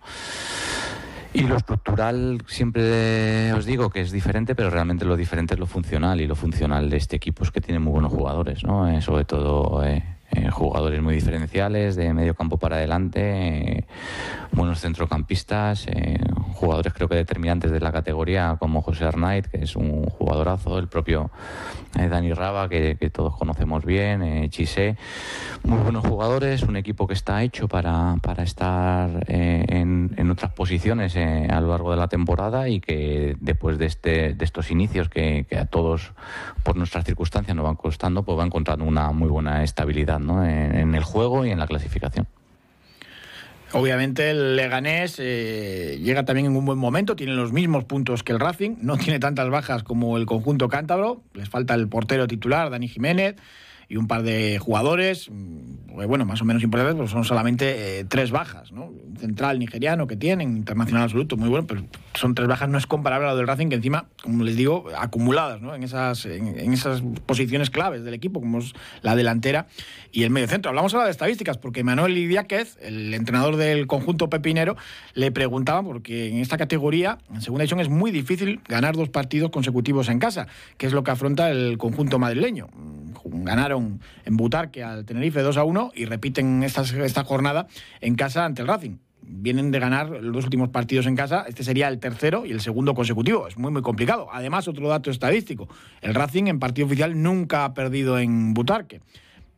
Y 1.37 1.43
lo 1.43 1.55
estructural 1.55 2.41
siempre 2.47 3.53
os 3.53 3.65
digo 3.65 3.91
que 3.91 4.01
es 4.01 4.11
diferente, 4.11 4.55
pero 4.55 4.71
realmente 4.71 5.05
lo 5.05 5.15
diferente 5.15 5.53
es 5.53 5.59
lo 5.59 5.67
funcional 5.67 6.19
y 6.19 6.25
lo 6.25 6.35
funcional 6.35 6.89
de 6.89 6.97
este 6.97 7.15
equipo 7.15 7.43
es 7.43 7.51
que 7.51 7.61
tiene 7.61 7.77
muy 7.77 7.91
buenos 7.91 8.11
jugadores, 8.11 8.63
¿no? 8.63 8.87
Eh, 8.89 9.01
sobre 9.01 9.23
todo 9.23 9.83
eh, 9.83 10.03
eh, 10.31 10.49
jugadores 10.49 11.01
muy 11.01 11.15
diferenciales 11.15 11.95
de 11.95 12.13
medio 12.13 12.35
campo 12.35 12.57
para 12.57 12.77
adelante, 12.77 13.85
buenos 14.51 14.81
centrocampistas, 14.81 15.87
jugadores 16.53 16.93
creo 16.93 17.07
que 17.07 17.15
determinantes 17.15 17.71
de 17.71 17.79
la 17.79 17.91
categoría 17.91 18.57
como 18.59 18.81
José 18.81 19.05
Arnaiz, 19.05 19.47
que 19.47 19.63
es 19.63 19.75
un 19.75 20.05
jugadorazo, 20.05 20.79
el 20.79 20.87
propio 20.87 21.31
Dani 22.05 22.33
Raba, 22.33 22.69
que, 22.69 22.95
todos 23.11 23.35
conocemos 23.35 23.85
bien, 23.85 24.21
eh, 24.21 24.49
Chise, 24.49 24.97
muy 25.63 25.79
buenos 25.79 26.05
jugadores, 26.05 26.63
un 26.63 26.75
equipo 26.75 27.07
que 27.07 27.13
está 27.13 27.41
hecho 27.41 27.67
para, 27.67 28.17
para 28.21 28.43
estar 28.43 29.25
eh, 29.27 29.65
en, 29.69 30.13
en, 30.17 30.29
otras 30.29 30.51
posiciones 30.53 31.15
eh, 31.15 31.47
a 31.49 31.59
lo 31.61 31.69
largo 31.69 31.91
de 31.91 31.97
la 31.97 32.07
temporada 32.07 32.69
y 32.69 32.79
que 32.79 33.35
después 33.39 33.77
de, 33.77 33.87
este, 33.87 34.33
de 34.33 34.45
estos 34.45 34.69
inicios 34.69 35.09
que, 35.09 35.45
que, 35.49 35.57
a 35.57 35.65
todos 35.65 36.11
por 36.63 36.75
nuestras 36.75 37.05
circunstancias 37.05 37.55
nos 37.55 37.65
van 37.65 37.75
costando, 37.75 38.23
pues 38.23 38.37
va 38.37 38.45
encontrando 38.45 38.85
una 38.85 39.11
muy 39.11 39.29
buena 39.29 39.63
estabilidad 39.63 40.16
en 40.19 40.95
el 40.95 41.03
juego 41.03 41.45
y 41.45 41.51
en 41.51 41.59
la 41.59 41.67
clasificación. 41.67 42.27
Obviamente 43.73 44.29
el 44.29 44.55
Leganés 44.55 45.17
eh, 45.19 45.99
llega 46.01 46.23
también 46.23 46.47
en 46.47 46.55
un 46.55 46.65
buen 46.65 46.77
momento, 46.77 47.17
tiene 47.17 47.33
los 47.33 47.51
mismos 47.51 47.83
puntos 47.83 48.23
que 48.23 48.31
el 48.31 48.39
Racing, 48.39 48.77
no 48.81 48.97
tiene 48.97 49.19
tantas 49.19 49.49
bajas 49.49 49.83
como 49.83 50.17
el 50.17 50.25
conjunto 50.25 50.69
cántabro, 50.69 51.21
les 51.33 51.49
falta 51.49 51.73
el 51.73 51.89
portero 51.89 52.27
titular, 52.27 52.69
Dani 52.69 52.87
Jiménez, 52.87 53.35
y 53.89 53.95
un 53.97 54.07
par 54.07 54.23
de 54.23 54.59
jugadores, 54.59 55.29
mm, 55.29 56.05
bueno, 56.05 56.25
más 56.25 56.41
o 56.41 56.45
menos 56.45 56.61
importantes, 56.61 56.95
pero 56.95 57.07
son 57.07 57.23
solamente 57.23 57.99
eh, 57.99 58.05
tres 58.05 58.31
bajas, 58.31 58.71
¿no? 58.71 58.85
Un 58.85 59.17
central 59.17 59.57
nigeriano 59.57 60.05
que 60.05 60.15
tienen, 60.15 60.57
internacional 60.57 61.03
absoluto, 61.03 61.37
muy 61.37 61.49
bueno, 61.49 61.65
pero 61.65 61.83
son 62.13 62.35
tres 62.35 62.47
bajas, 62.47 62.69
no 62.69 62.77
es 62.77 62.85
comparable 62.85 63.27
a 63.27 63.31
lo 63.31 63.37
del 63.37 63.47
Racing, 63.47 63.69
que 63.69 63.75
encima, 63.75 64.07
como 64.21 64.43
les 64.43 64.55
digo, 64.55 64.85
acumuladas, 64.97 65.61
¿no? 65.61 65.73
En 65.73 65.83
esas, 65.83 66.25
en, 66.25 66.71
esas 66.71 67.01
posiciones 67.25 67.69
claves 67.69 68.03
del 68.03 68.13
equipo, 68.13 68.39
como 68.39 68.59
es 68.59 68.73
la 69.01 69.15
delantera 69.15 69.67
y 70.11 70.23
el 70.23 70.29
medio 70.29 70.47
centro. 70.47 70.69
Hablamos 70.69 70.93
ahora 70.93 71.05
de 71.05 71.11
estadísticas, 71.11 71.57
porque 71.57 71.83
Manuel 71.83 72.17
Idiáquez, 72.17 72.77
el 72.81 73.13
entrenador 73.13 73.55
del 73.55 73.87
conjunto 73.87 74.29
pepinero, 74.29 74.75
le 75.13 75.31
preguntaba, 75.31 75.81
porque 75.81 76.29
en 76.29 76.37
esta 76.37 76.57
categoría, 76.57 77.17
en 77.33 77.41
segunda 77.41 77.63
edición, 77.63 77.79
es 77.79 77.89
muy 77.89 78.11
difícil 78.11 78.61
ganar 78.67 78.95
dos 78.95 79.09
partidos 79.09 79.49
consecutivos 79.49 80.09
en 80.09 80.19
casa, 80.19 80.47
que 80.77 80.85
es 80.85 80.93
lo 80.93 81.03
que 81.03 81.11
afronta 81.11 81.49
el 81.49 81.77
conjunto 81.77 82.19
madrileño. 82.19 82.67
Ganaron 83.25 83.76
en 83.77 84.37
Butarque 84.37 84.83
al 84.83 85.05
Tenerife 85.05 85.41
2 85.41 85.57
a 85.57 85.63
1 85.63 85.91
y 85.95 86.05
repiten 86.05 86.63
esta, 86.63 86.81
esta 86.81 87.23
jornada 87.23 87.67
en 88.01 88.15
casa 88.15 88.45
ante 88.45 88.61
el 88.61 88.67
Racing 88.67 88.97
vienen 89.27 89.71
de 89.71 89.79
ganar 89.79 90.09
los 90.09 90.33
dos 90.33 90.45
últimos 90.45 90.69
partidos 90.69 91.05
en 91.05 91.15
casa. 91.15 91.45
Este 91.47 91.63
sería 91.63 91.87
el 91.89 91.99
tercero 91.99 92.45
y 92.45 92.51
el 92.51 92.61
segundo 92.61 92.93
consecutivo. 92.93 93.47
Es 93.47 93.57
muy, 93.57 93.71
muy 93.71 93.81
complicado. 93.81 94.29
Además, 94.31 94.67
otro 94.67 94.87
dato 94.87 95.11
estadístico. 95.11 95.67
El 96.01 96.15
Racing 96.15 96.45
en 96.47 96.59
partido 96.59 96.87
oficial 96.87 97.21
nunca 97.21 97.65
ha 97.65 97.73
perdido 97.73 98.17
en 98.19 98.53
Butarque. 98.53 99.01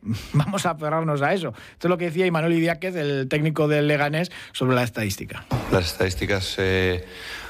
Vamos 0.34 0.66
a 0.66 0.72
aferrarnos 0.72 1.22
a 1.22 1.34
eso. 1.34 1.54
Esto 1.74 1.88
es 1.88 1.90
lo 1.90 1.98
que 1.98 2.06
decía 2.06 2.26
Imanol 2.26 2.54
Idiáquez, 2.54 2.96
el 2.96 3.28
técnico 3.28 3.68
del 3.68 3.88
Leganés, 3.88 4.32
sobre 4.54 4.76
la 4.76 4.84
estadística. 4.84 5.46
Las 5.72 5.92
estadísticas... 5.92 6.56
Eh, 6.58 7.06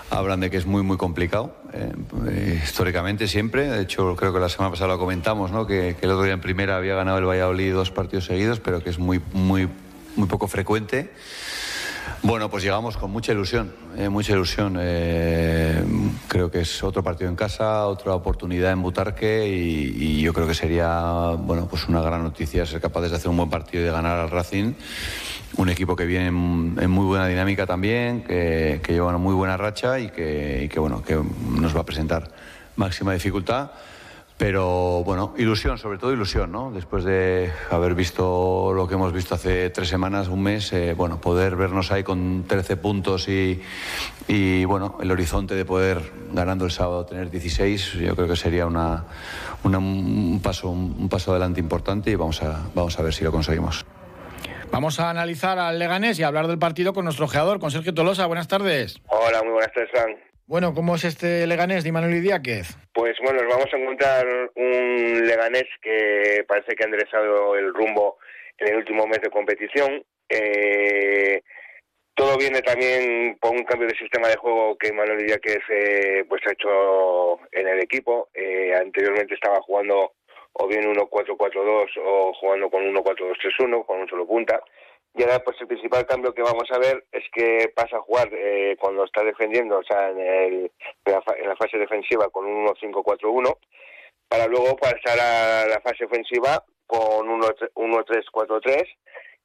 hablan 0.10 0.40
de 0.40 0.50
que 0.50 0.58
es 0.58 0.66
muy, 0.66 0.84
muy 0.84 0.98
complicado, 0.98 1.56
eh, 1.74 1.92
eh, 2.30 2.62
históricamente 2.64 3.28
siempre. 3.28 3.68
De 3.68 3.82
hecho, 3.82 4.16
creo 4.16 4.34
que 4.34 4.40
la 4.40 4.50
semana 4.50 4.72
pasada 4.72 4.90
lo 4.90 5.00
comentamos, 5.00 5.52
¿no? 5.52 5.68
que, 5.68 5.96
el 6.02 6.12
otro 6.12 6.24
día 6.24 6.34
en 6.34 6.42
primera 6.42 6.78
había 6.78 6.96
ganado 6.96 7.18
el 7.20 7.26
Valladolid 7.26 7.74
dos 7.74 7.92
partidos 7.92 8.26
seguidos, 8.26 8.60
pero 8.60 8.84
que 8.84 8.90
es 8.90 9.00
muy, 9.00 9.22
muy, 9.34 9.70
muy 10.16 10.28
poco 10.28 10.48
frecuente. 10.48 11.12
Bueno, 12.22 12.50
pues 12.50 12.64
llegamos 12.64 12.98
con 12.98 13.12
mucha 13.12 13.32
ilusión, 13.32 13.72
eh, 13.98 14.10
mucha 14.10 14.34
ilusión. 14.34 14.74
creo 14.74 16.20
creo 16.28 16.52
que 16.52 16.62
es 16.62 16.84
otro 16.84 17.02
partido 17.02 17.30
en 17.30 17.36
casa, 17.36 17.88
otra 17.88 18.14
oportunidad 18.14 18.74
en 18.74 18.82
Butarque 18.82 19.48
y, 19.48 20.22
yo 20.22 20.34
creo 20.34 20.46
que 20.46 20.54
sería 20.54 21.36
bueno 21.38 21.68
pues 21.68 21.88
una 21.88 22.02
gran 22.02 22.22
noticia 22.22 22.66
ser 22.66 22.82
capaces 22.82 23.12
de 23.12 23.18
hacer 23.18 23.30
un 23.30 23.38
buen 23.38 23.50
partido 23.50 23.84
y 23.84 23.86
de 23.86 23.92
ganar 23.92 24.20
al 24.20 24.30
Racing. 24.30 24.74
Un 25.56 25.70
equipo 25.70 25.96
que 25.96 26.06
viene 26.06 26.28
en, 26.28 26.90
muy 26.90 27.06
buena 27.06 27.26
dinámica 27.26 27.66
también, 27.66 28.22
que, 28.22 28.82
lleva 28.88 29.08
una 29.08 29.18
muy 29.18 29.34
buena 29.34 29.56
racha 29.56 29.98
y 30.00 30.10
que, 30.10 30.64
y 30.66 30.68
que 30.68 30.80
bueno 30.80 31.02
que 31.02 31.18
nos 31.50 31.76
va 31.76 31.82
a 31.82 31.86
presentar 31.86 32.30
máxima 32.76 33.14
dificultad. 33.14 33.72
Pero 34.40 35.04
bueno, 35.04 35.34
ilusión, 35.38 35.78
sobre 35.78 35.98
todo 35.98 36.14
ilusión, 36.14 36.50
¿no? 36.50 36.72
Después 36.72 37.04
de 37.04 37.52
haber 37.70 37.94
visto 37.94 38.72
lo 38.74 38.88
que 38.88 38.94
hemos 38.94 39.12
visto 39.12 39.36
hace 39.36 39.70
tres 39.70 39.90
semanas, 39.90 40.30
un 40.30 40.42
mes, 40.42 40.72
eh, 40.72 40.94
bueno, 40.94 41.20
poder 41.20 41.58
vernos 41.58 41.92
ahí 41.92 42.04
con 42.04 42.46
13 42.48 42.78
puntos 42.78 43.28
y, 43.28 43.62
y, 44.30 44.64
bueno, 44.64 44.98
el 45.02 45.12
horizonte 45.12 45.56
de 45.56 45.66
poder, 45.66 46.00
ganando 46.32 46.64
el 46.64 46.72
sábado, 46.72 47.06
tener 47.06 47.30
16, 47.30 47.96
yo 47.96 48.16
creo 48.16 48.30
que 48.30 48.38
sería 48.38 48.66
una, 48.66 49.04
un, 49.66 50.40
paso, 50.42 50.70
un 50.70 51.10
paso 51.10 51.32
adelante 51.32 51.60
importante 51.60 52.10
y 52.10 52.16
vamos 52.16 52.42
a, 52.42 52.62
vamos 52.74 52.98
a 52.98 53.04
ver 53.04 53.14
si 53.14 53.26
lo 53.26 53.34
conseguimos. 53.34 53.86
Vamos 54.72 55.02
a 55.02 55.10
analizar 55.10 55.60
al 55.60 55.80
Leganés 55.80 56.18
y 56.18 56.24
hablar 56.24 56.48
del 56.48 56.60
partido 56.60 56.94
con 56.94 57.04
nuestro 57.04 57.26
ojeador, 57.26 57.60
con 57.60 57.72
Sergio 57.72 57.94
Tolosa. 57.94 58.26
Buenas 58.26 58.48
tardes. 58.48 59.02
Hola, 59.08 59.44
muy 59.44 59.52
buenas 59.52 59.74
tardes, 59.74 59.90
Frank. 59.92 60.29
Bueno, 60.50 60.74
¿cómo 60.74 60.96
es 60.96 61.04
este 61.04 61.46
Leganés 61.46 61.84
de 61.84 61.92
Manuel 61.92 62.16
Idiáquez? 62.16 62.76
Pues 62.92 63.16
bueno, 63.22 63.40
nos 63.44 63.54
vamos 63.54 63.72
a 63.72 63.78
encontrar 63.78 64.26
un 64.56 65.22
Leganés 65.24 65.68
que 65.80 66.44
parece 66.48 66.76
que 66.76 66.84
ha 66.84 66.88
enderezado 66.88 67.56
el 67.56 67.72
rumbo 67.72 68.18
en 68.58 68.70
el 68.70 68.78
último 68.78 69.06
mes 69.06 69.22
de 69.22 69.30
competición. 69.30 70.04
Eh, 70.28 71.44
todo 72.16 72.36
viene 72.36 72.64
también 72.64 73.38
por 73.40 73.52
un 73.52 73.64
cambio 73.64 73.88
de 73.90 73.96
sistema 73.96 74.28
de 74.28 74.38
juego 74.38 74.76
que 74.80 74.92
Manuel 74.92 75.22
Idiáquez 75.22 75.60
eh, 75.70 76.26
pues 76.28 76.42
ha 76.48 76.54
hecho 76.54 77.40
en 77.52 77.68
el 77.68 77.82
equipo. 77.82 78.30
Eh, 78.34 78.74
anteriormente 78.74 79.36
estaba 79.36 79.62
jugando 79.62 80.14
o 80.54 80.68
bien 80.68 80.82
1-4-4-2 80.82 81.90
o 82.04 82.34
jugando 82.34 82.72
con 82.72 82.92
1-4-2-3-1, 82.92 83.86
con 83.86 84.00
un 84.00 84.10
solo 84.10 84.26
punta. 84.26 84.60
Y 85.16 85.24
ahora, 85.24 85.40
pues 85.40 85.58
el 85.60 85.68
principal 85.68 86.06
cambio 86.06 86.34
que 86.34 86.42
vamos 86.42 86.70
a 86.72 86.78
ver 86.78 87.04
es 87.12 87.24
que 87.34 87.72
pasa 87.76 87.98
a 87.98 88.02
jugar 88.02 88.30
eh, 88.32 88.78
cuando 88.80 89.04
está 89.04 89.24
defendiendo, 89.24 89.80
o 89.80 89.84
sea, 89.84 90.10
en, 90.10 90.20
el, 90.20 90.72
en, 91.06 91.50
la, 91.50 91.56
fase 91.56 91.78
defensiva 91.78 92.30
con 92.30 92.46
un 92.46 92.68
1-5-4-1, 92.68 93.58
para 94.28 94.48
luego 94.48 94.78
pasar 94.78 95.20
a 95.20 95.68
la 95.68 95.82
fase 95.82 96.06
ofensiva 96.06 96.64
con 96.86 97.28
1-3-4-3, 97.28 98.88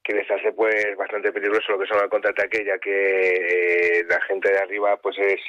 que 0.03 0.13
les 0.13 0.31
hace 0.31 0.53
pues 0.53 0.97
bastante 0.99 1.33
peligroso 1.33 1.73
lo 1.73 1.79
que 1.79 1.87
son 1.87 2.05
el 2.05 2.11
contraataque, 2.11 2.65
ya 2.65 2.79
que 2.79 3.99
eh, 3.99 4.05
la 4.07 4.21
gente 4.23 4.53
de 4.53 4.59
arriba 4.59 4.99
pues 4.99 5.17
es 5.19 5.41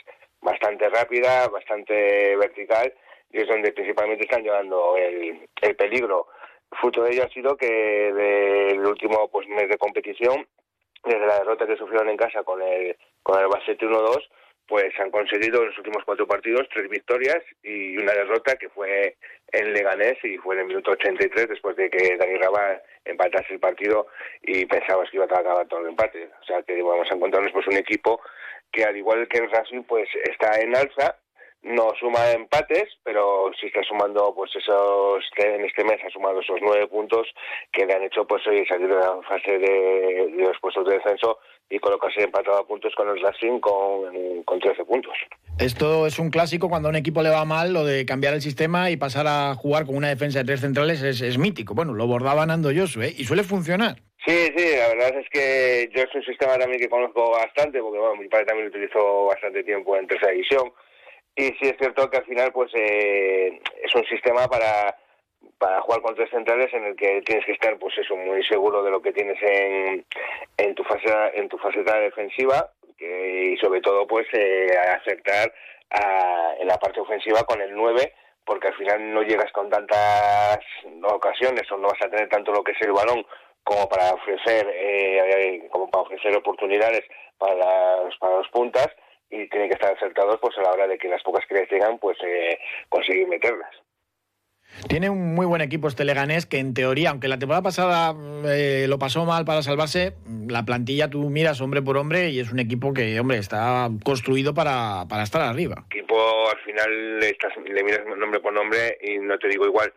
bastante 0.42 0.88
rápida, 0.88 1.50
bastante 1.50 2.38
vertical, 2.38 2.94
y 3.32 3.42
es 3.42 3.48
donde 3.48 3.74
principalmente 3.74 4.24
están 4.24 4.44
llevando 4.44 4.96
el, 4.96 5.48
el 5.62 5.76
peligro 5.76 6.28
Fruto 6.72 7.04
de 7.04 7.12
ello 7.12 7.24
ha 7.24 7.30
sido 7.30 7.56
que 7.56 7.68
del 7.68 8.86
último 8.86 9.30
pues 9.30 9.48
mes 9.48 9.70
de 9.70 9.78
competición, 9.78 10.48
desde 11.04 11.26
la 11.26 11.40
derrota 11.40 11.68
que 11.68 11.78
sufrieron 11.78 12.10
en 12.10 12.18
casa 12.18 12.44
con 12.44 12.62
el 12.62 12.98
con 13.24 13.40
el 13.40 13.48
Basete 13.48 13.86
1-2, 13.86 14.28
pues 14.68 15.00
han 15.00 15.12
conseguido 15.12 15.62
en 15.62 15.68
los 15.68 15.78
últimos 15.78 16.04
cuatro 16.04 16.28
partidos 16.28 16.68
tres 16.74 16.90
victorias 16.90 17.38
y 17.64 17.98
una 17.98 18.14
derrota 18.14 18.56
que 18.56 18.70
fue 18.70 19.16
en 19.52 19.74
Leganés 19.74 20.18
y 20.24 20.38
fue 20.38 20.56
en 20.56 20.62
el 20.62 20.68
minuto 20.68 20.92
83 20.92 21.50
después 21.50 21.76
de 21.76 21.90
que 21.90 22.18
Dani 22.18 22.38
Raba 22.38 22.82
empatase 23.04 23.54
el 23.54 23.60
partido 23.60 24.08
y 24.42 24.66
pensabas 24.66 25.10
que 25.10 25.18
iba 25.18 25.26
a 25.26 25.40
acabar 25.40 25.68
todo 25.68 25.82
el 25.82 25.90
empate. 25.90 26.30
O 26.42 26.46
sea 26.46 26.64
que 26.64 26.82
vamos 26.82 27.10
a 27.12 27.16
encontrarnos 27.16 27.52
pues 27.52 27.68
un 27.68 27.78
equipo 27.78 28.20
que 28.72 28.84
al 28.84 28.98
igual 28.98 29.28
que 29.28 29.38
el 29.38 29.52
Racing 29.52 29.84
pues 29.84 30.10
está 30.24 30.60
en 30.60 30.76
alza 30.76 31.18
no 31.66 31.94
suma 32.00 32.32
empates, 32.32 32.90
pero 33.04 33.50
sí 33.60 33.68
está 33.68 33.82
sumando, 33.84 34.34
pues 34.36 34.52
esos, 34.56 35.24
en 35.38 35.66
este 35.66 35.84
mes 35.84 36.00
ha 36.06 36.10
sumado 36.12 36.40
esos 36.40 36.60
nueve 36.62 36.88
puntos 36.88 37.28
que 37.72 37.86
le 37.86 37.94
han 37.94 38.04
hecho 38.04 38.26
pues 38.28 38.44
salir 38.44 38.68
de 38.68 38.88
la 38.88 39.20
fase 39.28 39.58
de, 39.58 40.32
los 40.38 40.60
puestos 40.60 40.88
de 40.88 40.96
descenso 40.96 41.40
y 41.70 41.80
colocarse 41.80 42.22
empatado 42.22 42.60
a 42.60 42.68
puntos 42.68 42.94
con 42.96 43.10
el 43.10 43.20
Racing 43.20 43.60
con, 43.60 44.44
con 44.44 44.60
13 44.60 44.86
puntos. 44.86 45.14
Esto 45.58 46.06
es 46.06 46.20
un 46.20 46.30
clásico 46.30 46.70
cuando 46.70 46.88
a 46.88 46.92
un 46.92 46.98
equipo 46.98 47.24
le 47.24 47.30
va 47.30 47.46
mal, 47.46 47.74
lo 47.74 47.84
de 47.84 48.06
cambiar 48.06 48.36
el 48.36 48.42
sistema 48.42 48.92
y 48.92 48.98
pasar 48.98 49.26
a 49.28 49.56
jugar 49.56 49.88
con 49.88 49.96
una 49.96 50.10
defensa 50.10 50.40
de 50.40 50.46
tres 50.46 50.62
centrales 50.62 51.02
es, 51.02 51.38
mítico. 51.40 51.74
Bueno, 51.74 51.94
lo 51.94 52.06
bordaba 52.06 52.46
Nando 52.46 52.70
Josu, 52.76 53.02
¿eh? 53.02 53.14
Y 53.18 53.24
suele 53.24 53.44
funcionar. 53.44 53.96
Sí, 54.26 54.52
sí, 54.56 54.76
la 54.78 54.88
verdad 54.90 55.20
es 55.20 55.30
que 55.30 55.90
yo 55.96 56.04
es 56.04 56.16
un 56.16 56.24
sistema 56.24 56.58
también 56.58 56.80
que 56.80 56.90
conozco 56.90 57.32
bastante, 57.32 57.80
porque 57.80 58.00
bueno, 58.00 58.16
mi 58.16 58.28
padre 58.28 58.46
también 58.46 58.70
lo 58.70 58.70
utilizó 58.70 59.26
bastante 59.26 59.64
tiempo 59.64 59.96
en 59.98 60.08
tercera 60.08 60.32
división 60.32 60.72
y 61.36 61.44
sí 61.44 61.68
es 61.68 61.78
cierto 61.78 62.10
que 62.10 62.18
al 62.18 62.26
final 62.26 62.52
pues 62.52 62.72
eh, 62.76 63.60
es 63.84 63.96
un 63.96 64.06
sistema 64.06 64.48
para, 64.48 64.96
para 65.58 65.82
jugar 65.82 66.02
con 66.02 66.16
tres 66.16 66.30
centrales 66.30 66.74
en 66.74 66.86
el 66.86 66.96
que 66.96 67.22
tienes 67.22 67.46
que 67.46 67.54
estar 67.54 67.78
pues 67.78 67.98
eso 67.98 68.16
muy 68.16 68.44
seguro 68.46 68.84
de 68.84 68.92
lo 68.92 69.02
que 69.02 69.12
tienes 69.12 69.38
en, 69.42 70.06
en 70.58 70.76
tu 70.76 70.84
fase 70.84 71.10
en 71.34 71.50
tu 71.50 71.58
faceta 71.58 72.00
defensiva 72.00 72.72
y 72.98 73.58
sobre 73.58 73.82
todo 73.82 74.08
pues 74.08 74.28
eh, 74.34 74.72
acertar 74.78 75.54
en 76.60 76.68
la 76.68 76.78
parte 76.78 77.00
ofensiva 77.00 77.44
con 77.44 77.62
el 77.62 77.74
9 77.74 78.14
porque 78.46 78.68
al 78.68 78.76
final 78.76 79.14
no 79.14 79.24
llegas 79.24 79.52
con 79.52 79.70
tantas 79.70 80.60
ocasiones 81.04 81.70
o 81.72 81.78
no 81.78 81.90
vas 81.90 82.02
a 82.02 82.10
tener 82.10 82.30
tanto 82.30 82.52
lo 82.52 82.64
que 82.64 82.72
es 82.72 82.82
el 82.82 82.92
balón 82.92 83.26
como 83.64 83.90
para 83.90 84.14
ofrecer 84.14 84.68
eh, 84.72 85.68
como 85.72 85.90
para 85.90 86.04
ofrecer 86.04 86.36
oportunidades 86.36 87.04
para 87.38 87.56
las, 87.56 88.18
para 88.18 88.38
los 88.38 88.48
puntas 88.50 88.88
y 89.36 89.50
tienen 89.50 89.70
que 89.70 89.76
estar 89.76 89.94
acertados 89.94 90.40
pues 90.42 90.58
a 90.58 90.62
la 90.62 90.72
hora 90.72 90.88
de 90.88 90.98
que 90.98 91.08
las 91.08 91.24
pocas 91.24 91.46
que 91.48 91.56
les 91.56 91.70
llegan 91.70 91.98
pues 92.00 92.18
eh, 92.24 92.58
conseguir 92.90 93.28
meterlas. 93.28 93.72
Tiene 94.90 95.10
un 95.10 95.36
muy 95.36 95.46
buen 95.46 95.62
equipo 95.62 95.88
este 95.88 96.06
Leganés 96.06 96.46
que 96.46 96.58
en 96.58 96.74
teoría, 96.74 97.12
aunque 97.12 97.28
la 97.28 97.40
temporada 97.40 97.62
pasada 97.62 98.14
eh, 98.48 98.88
lo 98.90 99.00
pasó 99.00 99.24
mal 99.26 99.46
para 99.46 99.62
salvarse, 99.62 100.14
la 100.48 100.64
plantilla 100.64 101.10
tú 101.10 101.30
miras 101.30 101.62
hombre 101.62 101.82
por 101.82 101.98
hombre 101.98 102.30
y 102.30 102.40
es 102.40 102.52
un 102.52 102.60
equipo 102.60 102.94
que, 102.94 103.20
hombre, 103.20 103.38
está 103.38 103.90
construido 104.04 104.54
para, 104.54 105.06
para 105.08 105.24
estar 105.24 105.42
arriba. 105.42 105.86
El 105.92 105.98
equipo 105.98 106.50
al 106.50 106.60
final 106.60 107.20
le 107.20 107.84
miras 107.84 108.06
nombre 108.18 108.40
por 108.40 108.54
nombre 108.54 108.98
y 109.02 109.18
no 109.20 109.38
te 109.38 109.48
digo 109.48 109.66
igual 109.66 109.94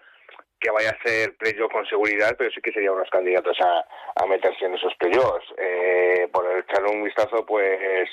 que 0.61 0.71
vaya 0.71 0.90
a 0.90 0.92
hacer 0.92 1.37
playoff 1.37 1.73
con 1.73 1.87
seguridad, 1.87 2.35
pero 2.37 2.50
sí 2.50 2.61
que 2.61 2.73
serían 2.73 2.95
unos 2.95 3.11
candidatos 3.11 3.57
a, 3.61 3.85
a 4.16 4.26
meterse 4.26 4.64
en 4.64 4.75
esos 4.75 4.95
playoffs. 4.97 5.47
Eh, 5.57 6.28
por 6.33 6.45
echar 6.59 6.85
un 6.85 7.04
vistazo, 7.04 7.47
pues, 7.47 8.09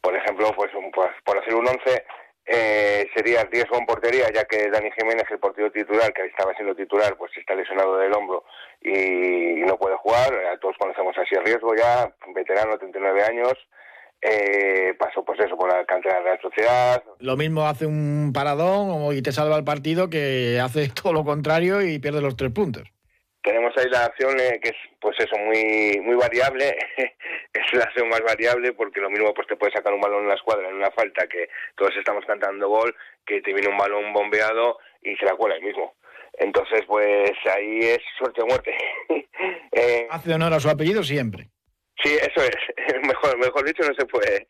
por 0.00 0.16
ejemplo, 0.16 0.52
pues, 0.56 0.70
pues 0.94 1.10
por 1.24 1.38
hacer 1.38 1.54
un 1.54 1.68
once, 1.68 2.04
eh, 2.46 3.08
sería 3.14 3.44
riesgo 3.44 3.76
en 3.76 3.86
portería, 3.86 4.26
ya 4.34 4.44
que 4.44 4.70
Dani 4.70 4.90
Jiménez, 4.98 5.24
el 5.30 5.38
portero 5.38 5.70
titular, 5.70 6.12
que 6.12 6.26
estaba 6.26 6.54
siendo 6.54 6.74
titular, 6.74 7.16
pues 7.16 7.30
está 7.36 7.54
lesionado 7.54 7.96
del 7.98 8.12
hombro 8.12 8.44
y 8.80 9.62
no 9.66 9.76
puede 9.76 9.96
jugar. 9.96 10.58
Todos 10.60 10.76
conocemos 10.78 11.16
así 11.18 11.34
el 11.34 11.44
riesgo 11.44 11.74
ya, 11.76 12.12
veterano, 12.34 12.78
39 12.78 13.22
años 13.22 13.54
eh, 14.22 14.94
pasó 14.98 15.24
pues 15.24 15.40
eso 15.40 15.56
por 15.56 15.72
la 15.72 15.84
cantera 15.84 16.20
de 16.22 16.30
la 16.30 16.40
Sociedad. 16.40 17.02
Lo 17.20 17.36
mismo 17.36 17.66
hace 17.66 17.86
un 17.86 18.32
paradón 18.34 19.14
y 19.14 19.22
te 19.22 19.32
salva 19.32 19.56
el 19.56 19.64
partido 19.64 20.10
que 20.10 20.60
hace 20.60 20.88
todo 21.02 21.12
lo 21.12 21.24
contrario 21.24 21.82
y 21.82 21.98
pierde 21.98 22.20
los 22.20 22.36
tres 22.36 22.50
puntos. 22.50 22.84
Tenemos 23.42 23.72
ahí 23.76 23.86
la 23.88 24.04
acción 24.04 24.38
eh, 24.38 24.60
que 24.62 24.70
es 24.70 24.76
pues 25.00 25.16
eso 25.18 25.36
muy 25.38 26.00
muy 26.02 26.16
variable, 26.16 26.76
es 26.96 27.72
la 27.72 27.84
acción 27.84 28.08
más 28.08 28.20
variable 28.20 28.72
porque 28.72 29.00
lo 29.00 29.10
mismo 29.10 29.32
pues 29.32 29.46
te 29.48 29.56
puede 29.56 29.72
sacar 29.72 29.92
un 29.94 30.00
balón 30.00 30.22
en 30.22 30.28
la 30.28 30.34
escuadra 30.34 30.68
en 30.68 30.76
una 30.76 30.90
falta 30.90 31.26
que 31.26 31.48
todos 31.76 31.92
estamos 31.96 32.24
cantando 32.26 32.68
gol, 32.68 32.94
que 33.24 33.40
te 33.40 33.52
viene 33.52 33.68
un 33.68 33.78
balón 33.78 34.12
bombeado 34.12 34.78
y 35.02 35.16
se 35.16 35.24
la 35.24 35.36
cuela 35.36 35.54
ahí 35.54 35.62
mismo. 35.62 35.94
Entonces 36.34 36.82
pues 36.86 37.32
ahí 37.54 37.78
es 37.80 38.00
suerte 38.18 38.42
o 38.42 38.46
muerte. 38.46 38.76
eh, 39.72 40.06
hace 40.10 40.34
honor 40.34 40.54
a 40.54 40.60
su 40.60 40.68
apellido 40.68 41.02
siempre. 41.02 41.48
Sí, 42.02 42.14
eso 42.14 42.42
es. 42.44 43.02
Mejor, 43.06 43.38
mejor 43.38 43.64
dicho, 43.64 43.82
no 43.86 43.94
se 43.94 44.06
puede. 44.06 44.46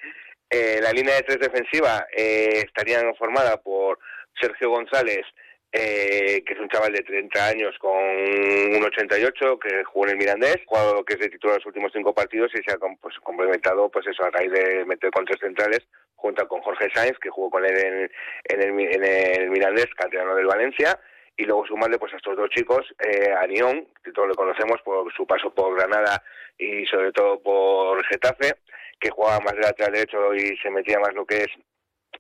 Eh, 0.49 0.81
la 0.83 0.93
línea 0.93 1.15
de 1.15 1.23
tres 1.23 1.39
defensiva 1.39 2.07
eh, 2.17 2.65
estaría 2.67 3.01
formada 3.19 3.57
por 3.59 3.99
Sergio 4.41 4.71
González, 4.71 5.23
eh, 5.73 6.43
que 6.45 6.55
es 6.55 6.61
un 6.61 6.69
chaval 6.69 6.93
de 6.93 7.03
30 7.03 7.47
años 7.47 7.79
con 7.79 7.93
un 7.93 8.85
88, 8.85 9.59
que 9.59 9.85
jugó 9.85 10.07
en 10.07 10.13
el 10.13 10.19
Mirandés, 10.19 10.59
jugado 10.67 11.05
que 11.05 11.15
es 11.15 11.21
de 11.21 11.29
titular 11.29 11.57
los 11.59 11.67
últimos 11.67 11.93
cinco 11.93 12.13
partidos 12.13 12.51
y 12.55 12.63
se 12.63 12.75
ha 12.75 12.79
pues, 13.01 13.15
complementado 13.23 13.89
pues 13.89 14.07
eso 14.07 14.25
a 14.25 14.31
raíz 14.31 14.51
de 14.51 14.85
meter 14.85 15.11
con 15.11 15.25
tres 15.25 15.39
centrales, 15.41 15.87
junto 16.17 16.47
con 16.49 16.61
Jorge 16.63 16.89
Sainz, 16.93 17.19
que 17.19 17.31
jugó 17.31 17.51
con 17.51 17.65
él 17.65 17.77
en, 17.77 18.11
en, 18.45 18.63
el, 18.63 18.95
en 18.95 19.05
el 19.05 19.51
Mirandés, 19.51 19.87
canterano 19.97 20.35
del 20.35 20.47
Valencia, 20.47 20.99
y 21.37 21.45
luego 21.45 21.67
sumarle 21.67 21.99
pues 21.99 22.13
a 22.13 22.17
estos 22.17 22.37
dos 22.37 22.51
chicos, 22.51 22.85
eh, 22.99 23.33
a 23.33 23.47
Nión, 23.47 23.87
que 24.05 24.13
todos 24.13 24.29
lo 24.29 24.35
conocemos 24.35 24.81
por 24.83 25.11
su 25.15 25.27
paso 25.27 25.55
por 25.55 25.77
Granada 25.77 26.23
y 26.59 26.85
sobre 26.87 27.13
todo 27.13 27.41
por 27.41 28.05
Getafe, 28.07 28.57
que 28.99 29.11
jugaba 29.11 29.41
más 29.41 29.55
de 29.55 29.61
lateral 29.61 29.93
derecho 29.93 30.35
y 30.35 30.57
se 30.59 30.71
metía 30.71 30.99
más 30.99 31.15
lo 31.15 31.25
que 31.25 31.39
es 31.39 31.49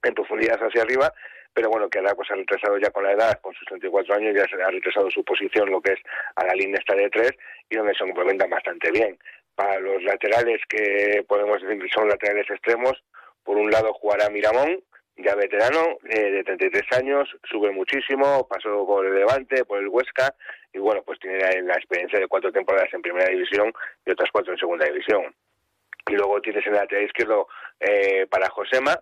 en 0.02 0.14
profundidad 0.14 0.58
hacia 0.62 0.82
arriba, 0.82 1.12
pero 1.52 1.68
bueno, 1.68 1.88
que 1.88 1.98
ahora 1.98 2.14
pues 2.14 2.30
ha 2.30 2.34
retrasado 2.34 2.78
ya 2.78 2.90
con 2.90 3.04
la 3.04 3.12
edad, 3.12 3.40
con 3.40 3.52
sus 3.54 3.66
34 3.66 4.14
años, 4.14 4.34
ya 4.34 4.46
se 4.48 4.62
ha 4.62 4.70
retrasado 4.70 5.10
su 5.10 5.24
posición, 5.24 5.70
lo 5.70 5.80
que 5.80 5.92
es 5.92 6.00
a 6.36 6.44
la 6.44 6.54
línea 6.54 6.78
esta 6.78 6.94
de 6.94 7.10
tres, 7.10 7.32
y 7.68 7.76
donde 7.76 7.94
se 7.94 8.04
complementan 8.04 8.50
bastante 8.50 8.90
bien. 8.90 9.18
Para 9.54 9.78
los 9.80 10.02
laterales, 10.02 10.60
que 10.68 11.24
podemos 11.28 11.60
decir 11.60 11.80
que 11.82 11.88
son 11.88 12.08
laterales 12.08 12.48
extremos, 12.50 13.02
por 13.44 13.56
un 13.56 13.70
lado 13.70 13.92
jugará 13.94 14.30
Miramón, 14.30 14.82
ya 15.16 15.34
veterano, 15.34 15.98
eh, 16.08 16.30
de 16.30 16.44
33 16.44 16.82
años, 16.98 17.28
sube 17.44 17.70
muchísimo, 17.70 18.46
pasó 18.48 18.86
por 18.86 19.04
el 19.06 19.14
Levante, 19.14 19.64
por 19.64 19.78
el 19.78 19.88
Huesca, 19.88 20.34
y 20.72 20.78
bueno, 20.78 21.02
pues 21.02 21.18
tiene 21.18 21.62
la 21.62 21.74
experiencia 21.74 22.18
de 22.18 22.28
cuatro 22.28 22.52
temporadas 22.52 22.92
en 22.94 23.02
Primera 23.02 23.28
División 23.28 23.72
y 24.06 24.10
otras 24.12 24.30
cuatro 24.32 24.52
en 24.52 24.58
Segunda 24.58 24.86
División. 24.86 25.34
Y 26.08 26.14
luego 26.14 26.40
tienes 26.40 26.66
en 26.66 26.72
el 26.72 26.80
lateral 26.80 27.04
izquierdo 27.04 27.48
eh, 27.80 28.26
para 28.30 28.48
Josema, 28.48 28.98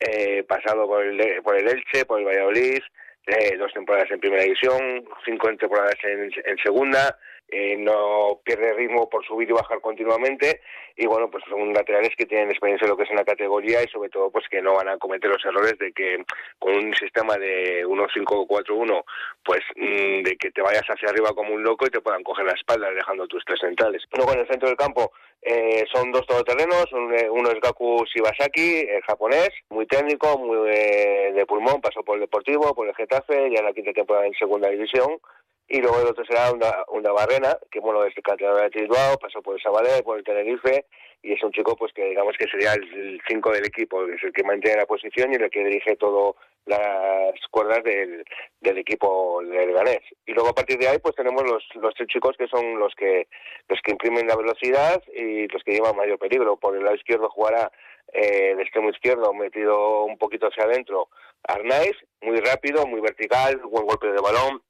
eh, 0.00 0.44
pasado 0.44 0.86
por 0.86 1.04
el, 1.04 1.42
por 1.42 1.56
el 1.56 1.68
Elche, 1.68 2.04
por 2.04 2.20
el 2.20 2.26
Valladolid, 2.26 2.80
eh, 3.26 3.56
dos 3.56 3.72
temporadas 3.72 4.10
en 4.10 4.20
Primera 4.20 4.42
División, 4.42 5.04
cinco 5.24 5.48
temporadas 5.56 5.96
en, 6.04 6.30
en 6.44 6.58
Segunda, 6.62 7.18
eh, 7.48 7.76
no 7.76 8.40
pierde 8.44 8.72
ritmo 8.74 9.08
por 9.08 9.24
subir 9.24 9.48
y 9.48 9.52
bajar 9.52 9.80
continuamente 9.80 10.60
y 10.96 11.06
bueno 11.06 11.30
pues 11.30 11.44
son 11.48 11.72
laterales 11.72 12.10
que 12.16 12.26
tienen 12.26 12.50
experiencia 12.50 12.86
en 12.86 12.90
lo 12.90 12.96
que 12.96 13.04
es 13.04 13.10
una 13.10 13.24
categoría 13.24 13.84
y 13.84 13.88
sobre 13.88 14.08
todo 14.08 14.30
pues 14.30 14.48
que 14.50 14.60
no 14.60 14.74
van 14.74 14.88
a 14.88 14.98
cometer 14.98 15.30
los 15.30 15.44
errores 15.44 15.78
de 15.78 15.92
que 15.92 16.24
con 16.58 16.74
un 16.74 16.94
sistema 16.94 17.36
de 17.36 17.86
1-5-4-1 17.86 19.04
pues 19.44 19.60
mm, 19.76 20.22
de 20.22 20.36
que 20.40 20.50
te 20.50 20.62
vayas 20.62 20.84
hacia 20.88 21.10
arriba 21.10 21.34
como 21.34 21.54
un 21.54 21.62
loco 21.62 21.86
y 21.86 21.90
te 21.90 22.00
puedan 22.00 22.24
coger 22.24 22.46
la 22.46 22.54
espalda 22.54 22.90
dejando 22.90 23.28
tus 23.28 23.44
tres 23.44 23.60
centrales. 23.60 24.02
Luego 24.16 24.32
en 24.32 24.40
el 24.40 24.48
centro 24.48 24.68
del 24.68 24.76
campo 24.76 25.12
eh, 25.42 25.84
son 25.92 26.10
dos 26.10 26.26
todoterrenos, 26.26 26.86
eh, 27.16 27.30
uno 27.30 27.50
es 27.50 27.60
Gaku 27.60 28.04
Shibasaki, 28.06 28.80
el 28.88 29.02
japonés, 29.02 29.50
muy 29.70 29.86
técnico, 29.86 30.36
muy 30.38 30.68
de 30.68 31.44
pulmón, 31.46 31.80
pasó 31.80 32.02
por 32.02 32.16
el 32.16 32.22
Deportivo, 32.22 32.74
por 32.74 32.88
el 32.88 32.94
Getafe, 32.96 33.50
ya 33.50 33.60
en 33.60 33.66
la 33.66 33.72
quinta 33.72 33.92
temporada 33.92 34.26
en 34.26 34.34
segunda 34.34 34.68
división 34.68 35.20
y 35.68 35.80
luego 35.80 36.00
el 36.00 36.08
otro 36.08 36.24
será 36.24 36.52
una, 36.52 36.84
una 36.88 37.12
Barrena, 37.12 37.56
que 37.70 37.80
bueno, 37.80 38.04
es 38.04 38.16
el 38.16 38.22
candidato 38.22 38.62
de 38.62 38.68
Bilbao, 38.68 39.18
pasó 39.18 39.42
por 39.42 39.56
el 39.56 39.62
Sabadell, 39.62 40.04
por 40.04 40.18
el 40.18 40.24
Tenerife, 40.24 40.86
y 41.22 41.32
es 41.32 41.42
un 41.42 41.50
chico 41.50 41.74
pues 41.76 41.92
que 41.92 42.04
digamos 42.04 42.36
que 42.38 42.46
sería 42.46 42.74
el 42.74 43.20
5 43.26 43.52
del 43.52 43.66
equipo, 43.66 44.04
es 44.06 44.22
el 44.22 44.32
que 44.32 44.44
mantiene 44.44 44.78
la 44.78 44.86
posición 44.86 45.32
y 45.32 45.36
el 45.36 45.50
que 45.50 45.64
dirige 45.64 45.96
todo 45.96 46.36
las 46.66 47.34
cuerdas 47.50 47.82
del, 47.82 48.24
del 48.60 48.78
equipo 48.78 49.40
del 49.42 49.72
Ganés. 49.72 50.02
Y 50.26 50.32
luego 50.32 50.50
a 50.50 50.54
partir 50.54 50.78
de 50.78 50.88
ahí 50.88 50.98
pues 50.98 51.14
tenemos 51.16 51.42
los, 51.44 51.64
los 51.76 51.94
tres 51.94 52.08
chicos 52.08 52.36
que 52.36 52.46
son 52.48 52.78
los 52.78 52.94
que 52.94 53.26
los 53.68 53.80
que 53.82 53.92
imprimen 53.92 54.26
la 54.26 54.36
velocidad 54.36 55.02
y 55.14 55.48
los 55.48 55.62
que 55.64 55.72
llevan 55.72 55.96
mayor 55.96 56.18
peligro. 56.18 56.56
Por 56.56 56.76
el 56.76 56.84
lado 56.84 56.96
izquierdo 56.96 57.28
jugará 57.28 57.70
eh, 58.12 58.50
el 58.52 58.60
extremo 58.60 58.90
izquierdo 58.90 59.32
metido 59.32 60.04
un 60.04 60.18
poquito 60.18 60.46
hacia 60.46 60.64
adentro 60.64 61.08
Arnaiz, 61.44 61.96
muy 62.22 62.38
rápido, 62.40 62.86
muy 62.86 63.00
vertical, 63.00 63.58
buen 63.58 63.86
golpe 63.86 64.08
de 64.08 64.20
balón, 64.20 64.62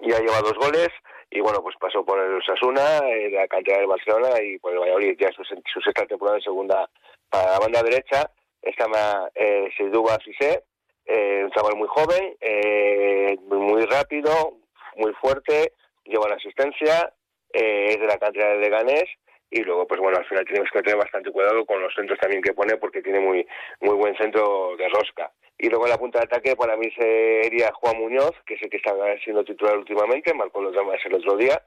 ya 0.00 0.18
lleva 0.18 0.40
dos 0.40 0.54
goles 0.54 0.88
y 1.30 1.40
bueno, 1.40 1.62
pues 1.62 1.76
pasó 1.78 2.04
por 2.04 2.18
el 2.18 2.42
Sasuna, 2.42 3.00
la 3.30 3.46
cantera 3.48 3.78
del 3.78 3.86
Barcelona 3.86 4.40
y 4.42 4.58
por 4.58 4.72
el 4.72 4.78
Valladolid, 4.78 5.16
ya 5.18 5.30
su, 5.32 5.44
su 5.44 5.80
sexta 5.80 6.06
temporada 6.06 6.38
en 6.38 6.42
segunda 6.42 6.88
para 7.28 7.52
la 7.52 7.58
banda 7.58 7.82
derecha, 7.82 8.30
está 8.62 8.86
eh, 9.34 9.68
Siduba 9.76 10.18
Cissé, 10.24 10.64
eh, 11.04 11.42
un 11.44 11.50
chaval 11.50 11.76
muy 11.76 11.88
joven, 11.88 12.36
eh, 12.40 13.36
muy 13.46 13.84
rápido, 13.84 14.58
muy 14.96 15.12
fuerte, 15.14 15.72
lleva 16.04 16.28
la 16.28 16.36
asistencia, 16.36 17.12
eh, 17.52 17.86
es 17.90 18.00
de 18.00 18.06
la 18.06 18.18
cantera 18.18 18.50
de 18.50 18.58
Leganés 18.58 19.08
y 19.50 19.62
luego 19.62 19.86
pues 19.86 20.00
bueno 20.00 20.18
al 20.18 20.26
final 20.26 20.44
tenemos 20.44 20.68
que 20.70 20.82
tener 20.82 20.98
bastante 20.98 21.30
cuidado 21.30 21.64
con 21.64 21.80
los 21.80 21.94
centros 21.94 22.18
también 22.18 22.42
que 22.42 22.52
pone 22.52 22.76
porque 22.76 23.02
tiene 23.02 23.20
muy 23.20 23.46
muy 23.80 23.94
buen 23.94 24.16
centro 24.16 24.76
de 24.76 24.88
rosca. 24.88 25.30
Y 25.60 25.68
luego 25.68 25.86
en 25.86 25.90
la 25.90 25.98
punta 25.98 26.20
de 26.20 26.26
ataque 26.26 26.54
para 26.54 26.76
mí 26.76 26.88
sería 26.92 27.72
Juan 27.72 27.98
Muñoz, 27.98 28.32
que 28.46 28.54
es 28.54 28.62
el 28.62 28.70
que 28.70 28.76
está 28.76 28.92
siendo 29.24 29.42
titular 29.44 29.76
últimamente, 29.76 30.32
marcó 30.32 30.62
los 30.62 30.72
demás 30.72 31.00
el 31.04 31.14
otro 31.14 31.36
día, 31.36 31.60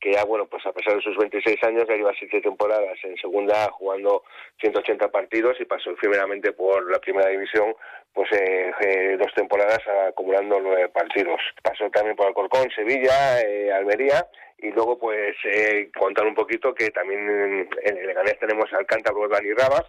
que 0.00 0.12
ya, 0.12 0.24
bueno, 0.24 0.46
pues 0.46 0.64
a 0.66 0.72
pesar 0.72 0.94
de 0.96 1.02
sus 1.02 1.16
26 1.16 1.62
años, 1.64 1.86
ya 1.88 1.96
lleva 1.96 2.12
siete 2.18 2.40
temporadas 2.40 2.98
en 3.02 3.16
segunda 3.16 3.70
jugando 3.72 4.24
180 4.60 5.08
partidos 5.10 5.56
y 5.60 5.64
pasó 5.64 5.90
efímeramente 5.90 6.52
por 6.52 6.90
la 6.90 6.98
primera 6.98 7.28
división, 7.28 7.74
pues 8.12 8.30
eh, 8.32 8.72
eh, 8.80 9.16
dos 9.18 9.32
temporadas 9.34 9.80
acumulando 10.08 10.60
nueve 10.60 10.88
partidos. 10.88 11.40
Pasó 11.62 11.88
también 11.90 12.16
por 12.16 12.26
Alcorcón, 12.26 12.70
Sevilla, 12.74 13.40
eh, 13.40 13.72
Almería 13.72 14.26
y 14.58 14.70
luego 14.70 14.98
pues 14.98 15.36
contar 15.98 16.26
un 16.26 16.34
poquito 16.34 16.74
que 16.74 16.90
también 16.90 17.20
en, 17.28 17.68
el 17.84 18.06
Leganés 18.06 18.38
tenemos 18.38 18.72
al 18.72 18.86
cántabro 18.86 19.28
Dani 19.28 19.52
Rabas, 19.52 19.84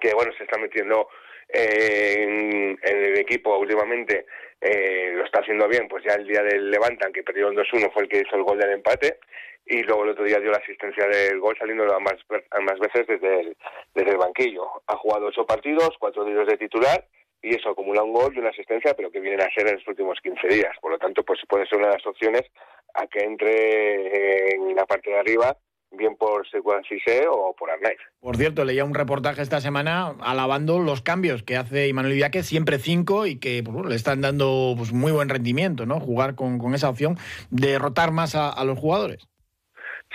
que 0.00 0.14
bueno, 0.14 0.32
se 0.38 0.44
está 0.44 0.58
metiendo 0.58 1.08
en, 1.48 2.78
el 2.82 3.18
equipo 3.18 3.58
últimamente 3.58 4.24
eh, 4.60 5.12
lo 5.14 5.24
está 5.24 5.40
haciendo 5.40 5.68
bien, 5.68 5.88
pues 5.88 6.04
ya 6.04 6.14
el 6.14 6.26
día 6.26 6.42
del 6.42 6.70
Levantan, 6.70 7.12
que 7.12 7.22
perdió 7.22 7.50
2-1, 7.50 7.92
fue 7.92 8.02
el 8.02 8.08
que 8.08 8.20
hizo 8.20 8.36
el 8.36 8.42
gol 8.42 8.58
del 8.58 8.72
empate, 8.72 9.18
y 9.66 9.82
luego 9.82 10.04
el 10.04 10.10
otro 10.10 10.24
día 10.24 10.40
dio 10.40 10.50
la 10.50 10.58
asistencia 10.58 11.06
del 11.06 11.38
gol 11.40 11.56
saliendo 11.58 11.84
ambas, 11.94 12.16
ambas 12.50 12.78
veces 12.78 13.06
desde 13.06 13.40
el, 13.40 13.56
desde 13.94 14.10
el 14.10 14.18
banquillo. 14.18 14.66
Ha 14.86 14.96
jugado 14.96 15.26
ocho 15.26 15.46
partidos, 15.46 15.96
cuatro 15.98 16.24
de 16.24 16.44
de 16.44 16.56
titular, 16.56 17.04
y 17.42 17.54
eso 17.54 17.70
acumula 17.70 18.02
un 18.02 18.12
gol 18.12 18.34
y 18.34 18.38
una 18.38 18.50
asistencia, 18.50 18.94
pero 18.94 19.10
que 19.10 19.20
vienen 19.20 19.40
a 19.40 19.54
ser 19.54 19.66
en 19.68 19.76
los 19.76 19.88
últimos 19.88 20.18
15 20.20 20.46
días. 20.48 20.76
Por 20.80 20.92
lo 20.92 20.98
tanto, 20.98 21.22
pues 21.22 21.40
puede 21.48 21.66
ser 21.66 21.78
una 21.78 21.88
de 21.88 21.94
las 21.94 22.06
opciones 22.06 22.42
a 22.94 23.06
que 23.06 23.20
entre 23.20 24.54
en 24.54 24.74
la 24.74 24.84
parte 24.84 25.10
de 25.10 25.18
arriba 25.18 25.56
bien 25.92 26.16
por 26.16 26.48
Sequan 26.48 26.82
o 27.30 27.54
por 27.56 27.70
Arnaiz. 27.70 27.98
Por 28.20 28.36
cierto, 28.36 28.64
leía 28.64 28.84
un 28.84 28.94
reportaje 28.94 29.42
esta 29.42 29.60
semana 29.60 30.14
alabando 30.20 30.78
los 30.78 31.02
cambios 31.02 31.42
que 31.42 31.56
hace 31.56 31.88
Imanuel 31.88 32.14
Idiáquez, 32.14 32.46
siempre 32.46 32.78
cinco, 32.78 33.26
y 33.26 33.38
que 33.38 33.62
pues, 33.64 33.86
le 33.86 33.94
están 33.94 34.20
dando 34.20 34.74
pues, 34.76 34.92
muy 34.92 35.12
buen 35.12 35.28
rendimiento, 35.28 35.86
¿no? 35.86 36.00
Jugar 36.00 36.34
con, 36.34 36.58
con 36.58 36.74
esa 36.74 36.88
opción 36.88 37.16
de 37.50 37.78
rotar 37.78 38.12
más 38.12 38.34
a, 38.34 38.64
los 38.64 38.78
jugadores. 38.78 39.26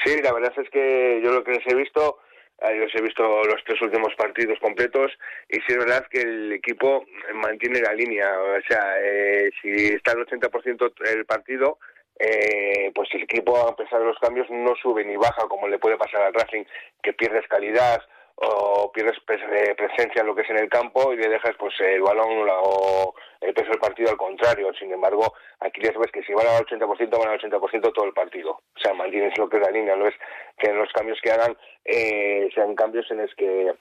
Sí, 0.04 0.22
la 0.22 0.34
verdad 0.34 0.54
es 0.58 0.70
que 0.70 1.22
yo 1.24 1.32
lo 1.32 1.44
que 1.44 1.54
les 1.54 1.68
he 1.68 1.76
visto, 1.76 2.20
eh, 2.62 2.76
los 2.76 2.94
he 2.94 3.02
visto 3.02 3.24
los 3.44 3.64
tres 3.66 3.82
últimos 3.82 4.14
partidos 4.16 4.60
completos 4.60 5.12
y 5.50 5.56
sí 5.56 5.66
es 5.70 5.78
verdad 5.78 6.06
que 6.10 6.22
el 6.22 6.54
equipo 6.54 7.06
mantiene 7.34 7.82
la 7.82 7.94
línea. 7.94 8.28
O 8.40 8.62
sea, 8.68 8.96
eh, 9.02 9.50
si 9.62 9.70
está 9.88 10.12
el 10.12 10.26
80% 10.26 10.94
el 11.12 11.26
partido, 11.26 11.80
eh, 12.18 12.92
pues 12.94 13.10
el 13.14 13.24
equipo, 13.24 13.58
a 13.58 13.76
pesar 13.76 14.00
de 14.00 14.06
los 14.06 14.20
cambios, 14.20 14.50
no 14.50 14.76
sube 14.76 15.04
ni 15.04 15.18
baja 15.18 15.48
como 15.48 15.68
le 15.68 15.80
puede 15.80 15.98
pasar 15.98 16.22
al 16.22 16.34
Racing, 16.34 16.64
que 17.02 17.14
pierdes 17.14 17.48
calidad 17.48 18.02
o 18.38 18.92
pierdes 18.92 19.18
eh, 19.30 19.76
presencia 19.76 20.20
en 20.20 20.28
lo 20.28 20.36
que 20.36 20.42
es 20.42 20.50
en 20.50 20.58
el 20.58 20.70
campo 20.70 21.14
y 21.14 21.18
le 21.18 21.30
dejas 21.30 21.56
pues 21.58 21.74
el 21.80 22.02
balón 22.02 22.46
o 22.50 23.16
el 23.40 23.54
peso 23.54 23.70
del 23.70 23.80
partido 23.80 24.10
al 24.10 24.18
contrario. 24.18 24.74
Sin 24.78 24.92
embargo, 24.92 25.34
aquí 25.60 25.82
ya 25.82 25.94
sabes 25.94 26.12
que 26.12 26.24
si 26.24 26.34
van 26.34 26.48
al 26.48 26.66
80%, 26.66 27.18
van 27.18 27.30
al 27.30 27.40
80% 27.40 27.94
todo 27.94 28.06
el 28.06 28.14
partido. 28.14 28.52
O 28.52 28.80
sea, 28.80 28.94
mantienes 28.94 29.38
lo 29.38 29.50
que 29.50 29.58
es 29.58 29.64
la 29.64 29.72
línea, 29.72 29.96
no 29.96 30.08
es 30.08 30.16
que 30.58 30.74
los 30.74 30.92
cambios 30.92 31.20
que 31.22 31.32
hagan 31.32 31.56
eh, 31.86 32.50
sean 32.54 32.76
cambios 32.76 33.10
en 33.12 33.18
los 33.18 33.34
que 33.36 33.74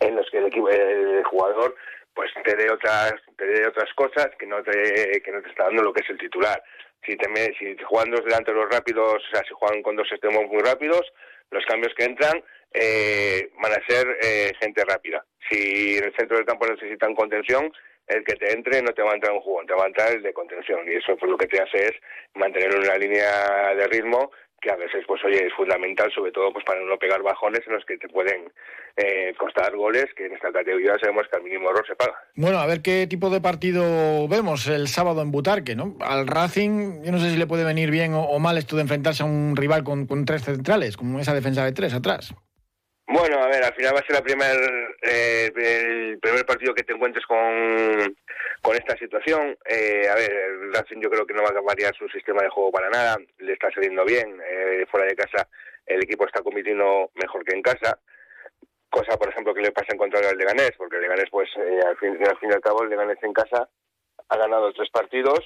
en 0.00 0.16
los 0.16 0.28
que 0.30 0.38
el, 0.38 0.46
equipo, 0.46 0.68
el 0.68 1.22
jugador 1.24 1.74
pues 2.14 2.30
te 2.44 2.56
dé 2.56 2.70
otras 2.70 3.14
te 3.36 3.44
dé 3.44 3.66
otras 3.66 3.92
cosas 3.94 4.30
que 4.38 4.46
no 4.46 4.62
te 4.62 5.20
que 5.22 5.32
no 5.32 5.42
te 5.42 5.50
está 5.50 5.64
dando 5.64 5.82
lo 5.82 5.92
que 5.92 6.02
es 6.02 6.10
el 6.10 6.18
titular 6.18 6.62
si, 7.06 7.16
te, 7.16 7.26
si 7.58 7.76
juegan 7.84 8.10
dos 8.10 8.24
delante 8.24 8.52
los 8.52 8.68
rápidos, 8.70 9.14
o 9.14 9.30
sea, 9.30 9.42
si 9.46 9.54
juegan 9.54 9.82
con 9.82 9.96
dos 9.96 10.10
extremos 10.10 10.46
muy 10.46 10.62
rápidos, 10.62 11.02
los 11.50 11.64
cambios 11.66 11.94
que 11.94 12.04
entran 12.04 12.42
eh, 12.72 13.50
van 13.62 13.72
a 13.72 13.86
ser 13.86 14.06
eh, 14.22 14.52
gente 14.60 14.84
rápida. 14.84 15.24
Si 15.48 15.98
en 15.98 16.04
el 16.04 16.16
centro 16.16 16.36
del 16.36 16.46
campo 16.46 16.66
necesitan 16.66 17.14
contención, 17.14 17.72
el 18.06 18.24
que 18.24 18.34
te 18.34 18.52
entre 18.52 18.82
no 18.82 18.92
te 18.92 19.02
va 19.02 19.12
a 19.12 19.14
entrar 19.14 19.32
un 19.32 19.40
jugón, 19.40 19.66
te 19.66 19.74
va 19.74 19.84
a 19.84 19.86
entrar 19.86 20.12
el 20.12 20.22
de 20.22 20.32
contención. 20.32 20.80
Y 20.86 20.96
eso 20.96 21.16
pues, 21.16 21.30
lo 21.30 21.38
que 21.38 21.46
te 21.46 21.60
hace 21.60 21.86
es 21.86 21.92
mantener 22.34 22.76
una 22.76 22.96
línea 22.96 23.74
de 23.74 23.86
ritmo 23.86 24.30
a 24.70 24.76
veces, 24.76 25.04
pues 25.06 25.22
oye, 25.24 25.46
es 25.46 25.52
fundamental, 25.54 26.10
sobre 26.12 26.32
todo 26.32 26.52
pues 26.52 26.64
para 26.64 26.80
no 26.80 26.98
pegar 26.98 27.22
bajones 27.22 27.60
en 27.66 27.74
los 27.74 27.84
que 27.84 27.98
te 27.98 28.08
pueden 28.08 28.50
eh, 28.96 29.34
costar 29.38 29.74
goles, 29.76 30.06
que 30.16 30.26
en 30.26 30.32
esta 30.32 30.52
categoría 30.52 30.98
sabemos 31.00 31.26
que 31.30 31.36
al 31.36 31.42
mínimo 31.42 31.70
error 31.70 31.86
se 31.86 31.96
paga. 31.96 32.14
Bueno, 32.34 32.58
a 32.58 32.66
ver 32.66 32.82
qué 32.82 33.06
tipo 33.06 33.30
de 33.30 33.40
partido 33.40 34.28
vemos 34.28 34.66
el 34.68 34.88
sábado 34.88 35.22
en 35.22 35.30
Butarque, 35.30 35.74
¿no? 35.74 35.96
Al 36.00 36.26
Racing, 36.26 37.02
yo 37.02 37.12
no 37.12 37.18
sé 37.18 37.30
si 37.30 37.36
le 37.36 37.46
puede 37.46 37.64
venir 37.64 37.90
bien 37.90 38.12
o, 38.14 38.38
mal 38.38 38.58
esto 38.58 38.76
de 38.76 38.82
enfrentarse 38.82 39.22
a 39.22 39.26
un 39.26 39.56
rival 39.56 39.84
con 39.84 40.24
tres 40.24 40.44
centrales, 40.44 40.96
como 40.96 41.18
esa 41.20 41.34
defensa 41.34 41.64
de 41.64 41.72
tres 41.72 41.94
atrás. 41.94 42.34
Bueno, 43.06 43.38
a 43.42 43.48
ver, 43.48 43.62
al 43.62 43.74
final 43.74 43.94
va 43.94 43.98
a 44.00 44.06
ser 44.06 44.16
la 44.16 44.22
primer, 44.22 44.56
eh, 45.02 45.52
el 45.54 46.18
primer 46.20 46.46
partido 46.46 46.74
que 46.74 46.84
te 46.84 46.94
encuentres 46.94 47.26
con, 47.26 48.16
con 48.62 48.74
esta 48.74 48.96
situación. 48.96 49.56
Eh, 49.66 50.08
a 50.08 50.14
ver, 50.14 50.30
Racing 50.72 51.00
yo 51.00 51.10
creo 51.10 51.26
que 51.26 51.34
no 51.34 51.42
va 51.42 51.50
a 51.50 51.62
variar 51.62 51.94
su 51.94 52.08
sistema 52.08 52.42
de 52.42 52.48
juego 52.48 52.72
para 52.72 52.88
nada, 52.88 53.18
le 53.38 53.52
está 53.52 53.70
saliendo 53.72 54.04
bien. 54.04 54.40
Eh, 54.46 54.86
fuera 54.90 55.06
de 55.06 55.14
casa 55.14 55.46
el 55.86 56.02
equipo 56.02 56.26
está 56.26 56.42
compitiendo 56.42 57.10
mejor 57.14 57.44
que 57.44 57.54
en 57.54 57.62
casa. 57.62 57.98
Cosa, 58.88 59.18
por 59.18 59.28
ejemplo, 59.28 59.52
que 59.52 59.60
le 59.60 59.72
pasa 59.72 59.92
en 59.92 59.98
contra 59.98 60.20
del 60.20 60.38
Leganés, 60.38 60.72
porque 60.78 60.96
el 60.96 61.02
Leganés, 61.02 61.28
pues, 61.30 61.50
al, 61.56 61.96
fin, 61.98 62.16
al 62.26 62.38
fin 62.38 62.50
y 62.50 62.54
al 62.54 62.60
cabo, 62.60 62.84
el 62.84 62.90
Leganés 62.90 63.22
en 63.22 63.32
casa 63.32 63.68
ha 64.28 64.36
ganado 64.38 64.72
tres 64.72 64.88
partidos, 64.90 65.40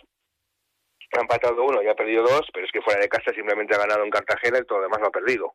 ha 1.16 1.20
empatado 1.20 1.64
uno 1.64 1.82
y 1.82 1.88
ha 1.88 1.94
perdido 1.94 2.22
dos, 2.22 2.48
pero 2.52 2.66
es 2.66 2.72
que 2.72 2.82
fuera 2.82 3.00
de 3.00 3.08
casa 3.08 3.32
simplemente 3.32 3.74
ha 3.74 3.78
ganado 3.78 4.04
en 4.04 4.10
Cartagena 4.10 4.58
y 4.58 4.64
todo 4.64 4.78
lo 4.78 4.84
demás 4.84 5.00
lo 5.00 5.08
ha 5.08 5.10
perdido. 5.10 5.54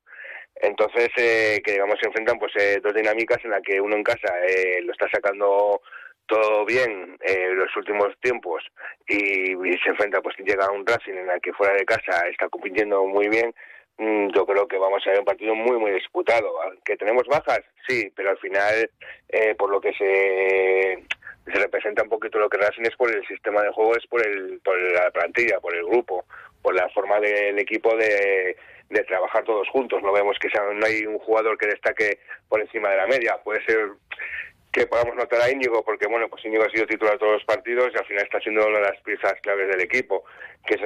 Entonces, 0.64 1.10
eh, 1.18 1.62
que 1.62 1.74
digamos 1.74 2.00
se 2.00 2.08
enfrentan 2.08 2.40
pues 2.40 2.54
eh, 2.56 2.80
dos 2.82 2.94
dinámicas 2.94 3.38
en 3.44 3.52
las 3.52 3.62
que 3.62 3.82
uno 3.82 3.98
en 3.98 4.04
casa 4.04 4.34
eh, 4.48 4.82
lo 4.82 4.94
está 4.94 5.10
sacando 5.10 5.82
todo 6.26 6.66
bien 6.66 7.18
en 7.20 7.58
los 7.58 7.76
últimos 7.76 8.18
tiempos 8.22 8.64
y, 9.06 9.56
se 9.84 9.90
enfrenta 9.90 10.22
pues 10.22 10.38
llega 10.38 10.66
a 10.66 10.72
un 10.72 10.88
Racing 10.88 11.16
en 11.16 11.30
el 11.30 11.42
que 11.42 11.52
fuera 11.52 11.74
de 11.74 11.84
casa 11.84 12.30
está 12.30 12.48
compitiendo 12.48 13.04
muy 13.04 13.28
bien 13.28 13.54
mm, 13.98 14.30
yo 14.30 14.46
creo 14.46 14.66
que 14.66 14.78
vamos 14.78 15.06
a 15.06 15.10
ver 15.10 15.20
un 15.20 15.26
partido 15.26 15.54
muy 15.54 15.78
muy 15.78 15.92
disputado. 15.92 16.50
Que 16.86 16.96
tenemos 16.96 17.24
bajas 17.28 17.60
sí 17.86 18.10
pero 18.16 18.30
al 18.30 18.38
final 18.38 18.90
por 19.58 19.70
lo 19.70 19.82
que 19.82 19.92
se 19.96 21.04
se 21.46 21.60
representa 21.60 22.04
un 22.04 22.10
poquito 22.10 22.40
lo 22.40 22.48
que 22.48 22.58
Racing 22.58 22.84
es 22.84 22.96
por 22.96 23.14
el 23.14 23.28
sistema 23.28 23.62
de 23.64 23.72
juego, 23.72 23.98
es 23.98 24.08
por, 24.08 24.26
el, 24.26 24.62
por 24.64 24.80
la 24.94 25.12
plantilla, 25.12 25.60
por 25.60 25.76
el 25.76 25.84
grupo, 25.84 26.24
por 26.62 26.74
la 26.74 26.88
forma 26.88 27.20
del 27.20 27.60
equipo 27.60 27.94
de, 27.98 28.56
de 28.94 29.04
trabajar 29.04 29.44
todos 29.44 29.68
juntos. 29.70 30.02
No 30.02 30.12
vemos 30.12 30.38
que 30.40 30.50
sea, 30.50 30.64
no 30.64 30.86
hay 30.86 31.06
un 31.06 31.20
jugador 31.20 31.58
que 31.58 31.68
destaque 31.68 32.20
por 32.48 32.62
encima 32.62 32.90
de 32.90 32.98
la 32.98 33.08
media. 33.08 33.38
Puede 33.44 33.64
ser 33.66 33.90
que 34.74 34.88
podamos 34.88 35.16
notar 35.16 35.40
a 35.40 35.52
Íñigo, 35.52 35.84
porque 35.86 36.08
bueno, 36.08 36.28
pues 36.28 36.44
Íñigo 36.44 36.64
ha 36.64 36.70
sido 36.70 36.88
titular 36.88 37.18
todos 37.20 37.34
los 37.34 37.46
partidos 37.46 37.92
y 37.94 37.98
al 37.98 38.06
final 38.06 38.24
está 38.24 38.40
siendo 38.40 38.66
una 38.66 38.80
de 38.80 38.86
las 38.86 39.02
piezas 39.02 39.36
claves 39.42 39.68
del 39.68 39.82
equipo, 39.82 40.24
que 40.66 40.74
es 40.74 40.82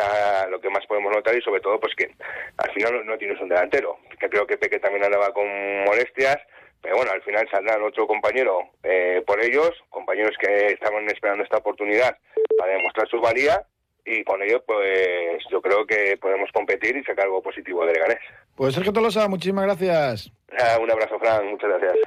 lo 0.49 0.59
que 0.59 0.69
más 0.69 0.85
podemos 0.87 1.15
notar 1.15 1.33
y 1.35 1.41
sobre 1.41 1.61
todo 1.61 1.79
pues 1.79 1.95
que 1.95 2.11
al 2.57 2.71
final 2.73 3.05
no, 3.05 3.17
tienes 3.17 3.39
un 3.39 3.47
delantero, 3.47 3.97
que 4.19 4.27
creo 4.27 4.45
que 4.45 4.57
Peque 4.57 4.79
también 4.79 5.05
andaba 5.05 5.31
con 5.31 5.47
molestias, 5.85 6.37
pero 6.81 6.97
bueno, 6.97 7.11
al 7.13 7.21
final 7.21 7.47
saldrá 7.49 7.81
otro 7.81 8.05
compañero 8.07 8.71
eh, 8.83 9.23
por 9.25 9.41
ellos, 9.41 9.71
compañeros 9.89 10.35
que 10.37 10.67
estaban 10.67 11.07
esperando 11.07 11.45
esta 11.45 11.57
oportunidad 11.57 12.17
para 12.59 12.73
demostrar 12.73 13.07
su 13.07 13.21
valía 13.21 13.65
y 14.07 14.23
con 14.23 14.41
ello 14.41 14.63
pues 14.65 15.43
yo 15.51 15.61
creo 15.61 15.85
que 15.85 16.17
podemos 16.19 16.49
competir 16.53 16.95
y 16.95 17.03
sacar 17.03 17.25
algo 17.25 17.41
positivo 17.41 17.85
de 17.85 17.93
Leganés. 17.93 18.19
Pues 18.55 18.73
Sergio 18.73 18.93
Tolosa, 18.93 19.27
muchísimas 19.27 19.65
gracias. 19.65 20.31
Ah, 20.57 20.77
un 20.81 20.89
abrazo, 20.89 21.19
Fran, 21.19 21.45
muchas 21.47 21.69
gracias. 21.69 21.97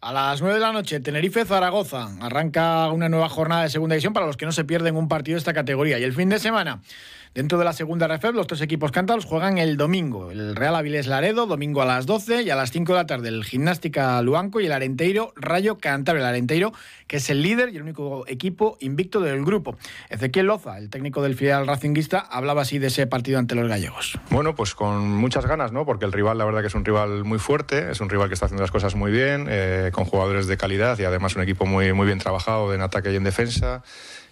A 0.00 0.12
las 0.12 0.40
9 0.40 0.54
de 0.54 0.60
la 0.60 0.72
noche, 0.72 0.98
Tenerife-Zaragoza. 0.98 2.08
Arranca 2.20 2.90
una 2.90 3.08
nueva 3.08 3.28
jornada 3.28 3.62
de 3.62 3.68
segunda 3.68 3.94
división 3.94 4.12
para 4.12 4.26
los 4.26 4.36
que 4.36 4.46
no 4.46 4.50
se 4.50 4.64
pierden 4.64 4.96
un 4.96 5.08
partido 5.08 5.36
de 5.36 5.38
esta 5.38 5.52
categoría. 5.52 5.98
Y 5.98 6.02
el 6.02 6.12
fin 6.12 6.28
de 6.28 6.40
semana, 6.40 6.82
Dentro 7.34 7.56
de 7.56 7.64
la 7.64 7.72
segunda 7.72 8.06
RFEP, 8.08 8.34
los 8.34 8.46
tres 8.46 8.60
equipos 8.60 8.92
cántabros 8.92 9.24
juegan 9.24 9.56
el 9.56 9.78
domingo. 9.78 10.30
El 10.30 10.54
Real 10.54 10.76
Avilés 10.76 11.06
Laredo, 11.06 11.46
domingo 11.46 11.80
a 11.80 11.86
las 11.86 12.04
12 12.04 12.42
y 12.42 12.50
a 12.50 12.56
las 12.56 12.70
5 12.72 12.92
de 12.92 12.98
la 12.98 13.06
tarde 13.06 13.30
el 13.30 13.42
Gimnástica 13.44 14.20
Luanco 14.20 14.60
y 14.60 14.66
el 14.66 14.72
Arenteiro 14.72 15.32
Rayo 15.34 15.78
Cantabria. 15.78 16.20
El 16.20 16.28
Arenteiro, 16.28 16.74
que 17.06 17.16
es 17.16 17.30
el 17.30 17.40
líder 17.40 17.70
y 17.70 17.76
el 17.76 17.84
único 17.84 18.26
equipo 18.28 18.76
invicto 18.80 19.20
del 19.20 19.42
grupo. 19.46 19.78
Ezequiel 20.10 20.44
Loza, 20.44 20.76
el 20.76 20.90
técnico 20.90 21.22
del 21.22 21.34
filial 21.34 21.66
racinguista, 21.66 22.18
hablaba 22.18 22.62
así 22.62 22.78
de 22.78 22.88
ese 22.88 23.06
partido 23.06 23.38
ante 23.38 23.54
los 23.54 23.66
gallegos. 23.66 24.18
Bueno, 24.28 24.54
pues 24.54 24.74
con 24.74 25.08
muchas 25.08 25.46
ganas, 25.46 25.72
¿no? 25.72 25.86
Porque 25.86 26.04
el 26.04 26.12
rival, 26.12 26.36
la 26.36 26.44
verdad 26.44 26.60
que 26.60 26.66
es 26.66 26.74
un 26.74 26.84
rival 26.84 27.24
muy 27.24 27.38
fuerte, 27.38 27.92
es 27.92 28.02
un 28.02 28.10
rival 28.10 28.28
que 28.28 28.34
está 28.34 28.44
haciendo 28.44 28.62
las 28.62 28.70
cosas 28.70 28.94
muy 28.94 29.10
bien, 29.10 29.46
eh, 29.48 29.90
con 29.94 30.04
jugadores 30.04 30.48
de 30.48 30.58
calidad 30.58 30.98
y 30.98 31.04
además 31.04 31.34
un 31.34 31.42
equipo 31.42 31.64
muy, 31.64 31.94
muy 31.94 32.04
bien 32.04 32.18
trabajado 32.18 32.74
en 32.74 32.82
ataque 32.82 33.10
y 33.10 33.16
en 33.16 33.24
defensa 33.24 33.82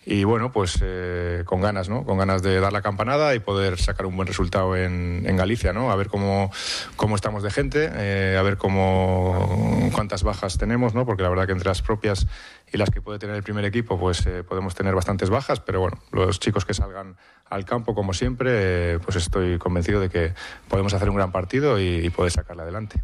y 0.06 0.24
bueno, 0.24 0.50
pues 0.50 0.78
eh, 0.82 1.42
con 1.44 1.60
ganas, 1.60 1.90
¿no? 1.90 2.04
Con 2.04 2.16
ganas 2.16 2.42
de 2.42 2.58
dar 2.58 2.72
la 2.72 2.80
campanada 2.80 3.34
y 3.34 3.38
poder 3.38 3.78
sacar 3.78 4.06
un 4.06 4.16
buen 4.16 4.26
resultado 4.26 4.74
en, 4.74 5.24
en 5.26 5.36
Galicia, 5.36 5.72
¿no? 5.72 5.90
A 5.90 5.96
ver 5.96 6.08
cómo, 6.08 6.50
cómo 6.96 7.16
estamos 7.16 7.42
de 7.42 7.50
gente, 7.50 7.90
eh, 7.94 8.36
a 8.38 8.42
ver 8.42 8.56
cómo, 8.56 9.90
cuántas 9.92 10.22
bajas 10.22 10.56
tenemos, 10.56 10.94
¿no? 10.94 11.04
Porque 11.04 11.22
la 11.22 11.28
verdad 11.28 11.46
que 11.46 11.52
entre 11.52 11.68
las 11.68 11.82
propias 11.82 12.26
y 12.72 12.78
las 12.78 12.90
que 12.90 13.02
puede 13.02 13.18
tener 13.18 13.36
el 13.36 13.42
primer 13.42 13.64
equipo, 13.66 13.98
pues 13.98 14.24
eh, 14.26 14.42
podemos 14.42 14.74
tener 14.74 14.94
bastantes 14.94 15.28
bajas, 15.28 15.60
pero 15.60 15.80
bueno, 15.80 15.98
los 16.12 16.40
chicos 16.40 16.64
que 16.64 16.72
salgan 16.72 17.16
al 17.50 17.64
campo, 17.66 17.94
como 17.94 18.14
siempre, 18.14 18.98
pues 19.00 19.16
estoy 19.16 19.58
convencido 19.58 20.00
de 20.00 20.08
que 20.08 20.32
podemos 20.68 20.94
hacer 20.94 21.10
un 21.10 21.16
gran 21.16 21.30
partido 21.30 21.78
y, 21.78 22.06
y 22.06 22.10
poder 22.10 22.32
sacarle 22.32 22.62
adelante. 22.62 23.02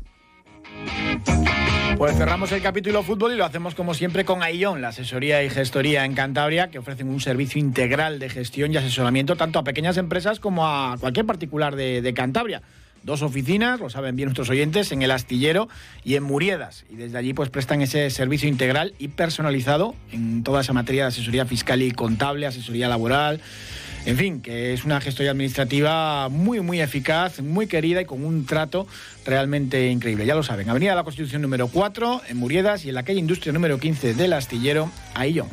Pues 1.96 2.16
cerramos 2.16 2.53
el 2.53 2.61
capítulo 2.62 3.03
fútbol 3.03 3.33
y 3.33 3.37
lo 3.37 3.44
hacemos 3.44 3.75
como 3.75 3.94
siempre 3.94 4.25
con 4.25 4.42
Aion, 4.42 4.83
la 4.83 4.88
asesoría 4.88 5.42
y 5.42 5.51
gestoría 5.51 6.05
en 6.05 6.14
Cantabria, 6.14 6.68
que 6.70 6.79
ofrecen 6.79 7.09
un 7.09 7.20
servicio 7.20 7.59
integral 7.59 8.18
de 8.18 8.29
gestión 8.29 8.72
y 8.72 8.77
asesoramiento 8.77 9.37
tanto 9.37 9.59
a 9.59 9.64
pequeñas 9.64 9.96
empresas 9.96 10.38
como 10.40 10.66
a 10.66 10.96
cualquier 10.99 11.25
particular 11.27 11.75
de, 11.77 12.12
Cantabria 12.14 12.62
dos 13.03 13.22
oficinas, 13.22 13.79
lo 13.79 13.88
saben 13.88 14.16
bien 14.16 14.27
nuestros 14.27 14.51
oyentes, 14.51 14.90
en 14.90 15.01
el 15.01 15.12
Astillero 15.12 15.68
y 16.03 16.16
en 16.16 16.25
Muriedas. 16.25 16.85
Y 16.90 16.96
desde 16.96 17.16
allí 17.16 17.35
pues 17.35 17.51
prestan 17.51 17.81
ese 17.81 18.11
servicio 18.11 18.49
integral 18.49 18.94
y 18.99 19.09
personalizado 19.09 19.94
en 20.11 20.42
toda 20.42 20.62
esa 20.62 20.72
materia 20.72 21.03
de 21.03 21.09
asesoría 21.09 21.46
fiscal 21.46 21.83
y 21.83 21.92
contable, 21.92 22.46
asesoría 22.46 22.88
laboral, 22.88 23.40
en 24.07 24.16
fin, 24.16 24.40
que 24.40 24.73
es 24.73 24.85
una 24.85 25.01
gestoría 25.01 25.33
administrativa 25.33 26.29
muy, 26.29 26.61
muy 26.61 26.81
eficaz, 26.81 27.40
muy 27.40 27.66
querida 27.66 28.01
y 28.01 28.05
con 28.05 28.25
un 28.25 28.47
trato 28.47 28.87
realmente 29.27 29.88
increíble. 29.90 30.25
Ya 30.25 30.37
lo 30.37 30.45
saben, 30.45 30.71
Avenida 30.71 30.90
de 30.90 30.97
la 30.97 31.03
Constitución 31.03 31.42
número 31.42 31.66
4 31.66 32.23
en 32.29 32.37
Muriedas 32.37 32.85
y 32.85 32.90
en 32.90 32.95
la 32.95 33.03
calle 33.03 33.19
Industria 33.19 33.53
número 33.53 33.81
15 33.81 34.14
del 34.14 34.33
Astillero, 34.33 34.90
Aillón. 35.14 35.49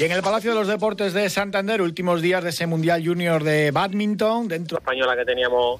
Y 0.00 0.04
en 0.04 0.12
el 0.12 0.22
Palacio 0.22 0.52
de 0.52 0.56
los 0.56 0.66
Deportes 0.66 1.12
de 1.12 1.28
Santander, 1.28 1.82
últimos 1.82 2.22
días 2.22 2.42
de 2.42 2.48
ese 2.48 2.66
Mundial 2.66 3.02
Junior 3.04 3.44
de 3.44 3.70
Badminton, 3.70 4.48
dentro... 4.48 4.78
Española 4.78 5.14
que 5.14 5.26
teníamos 5.26 5.78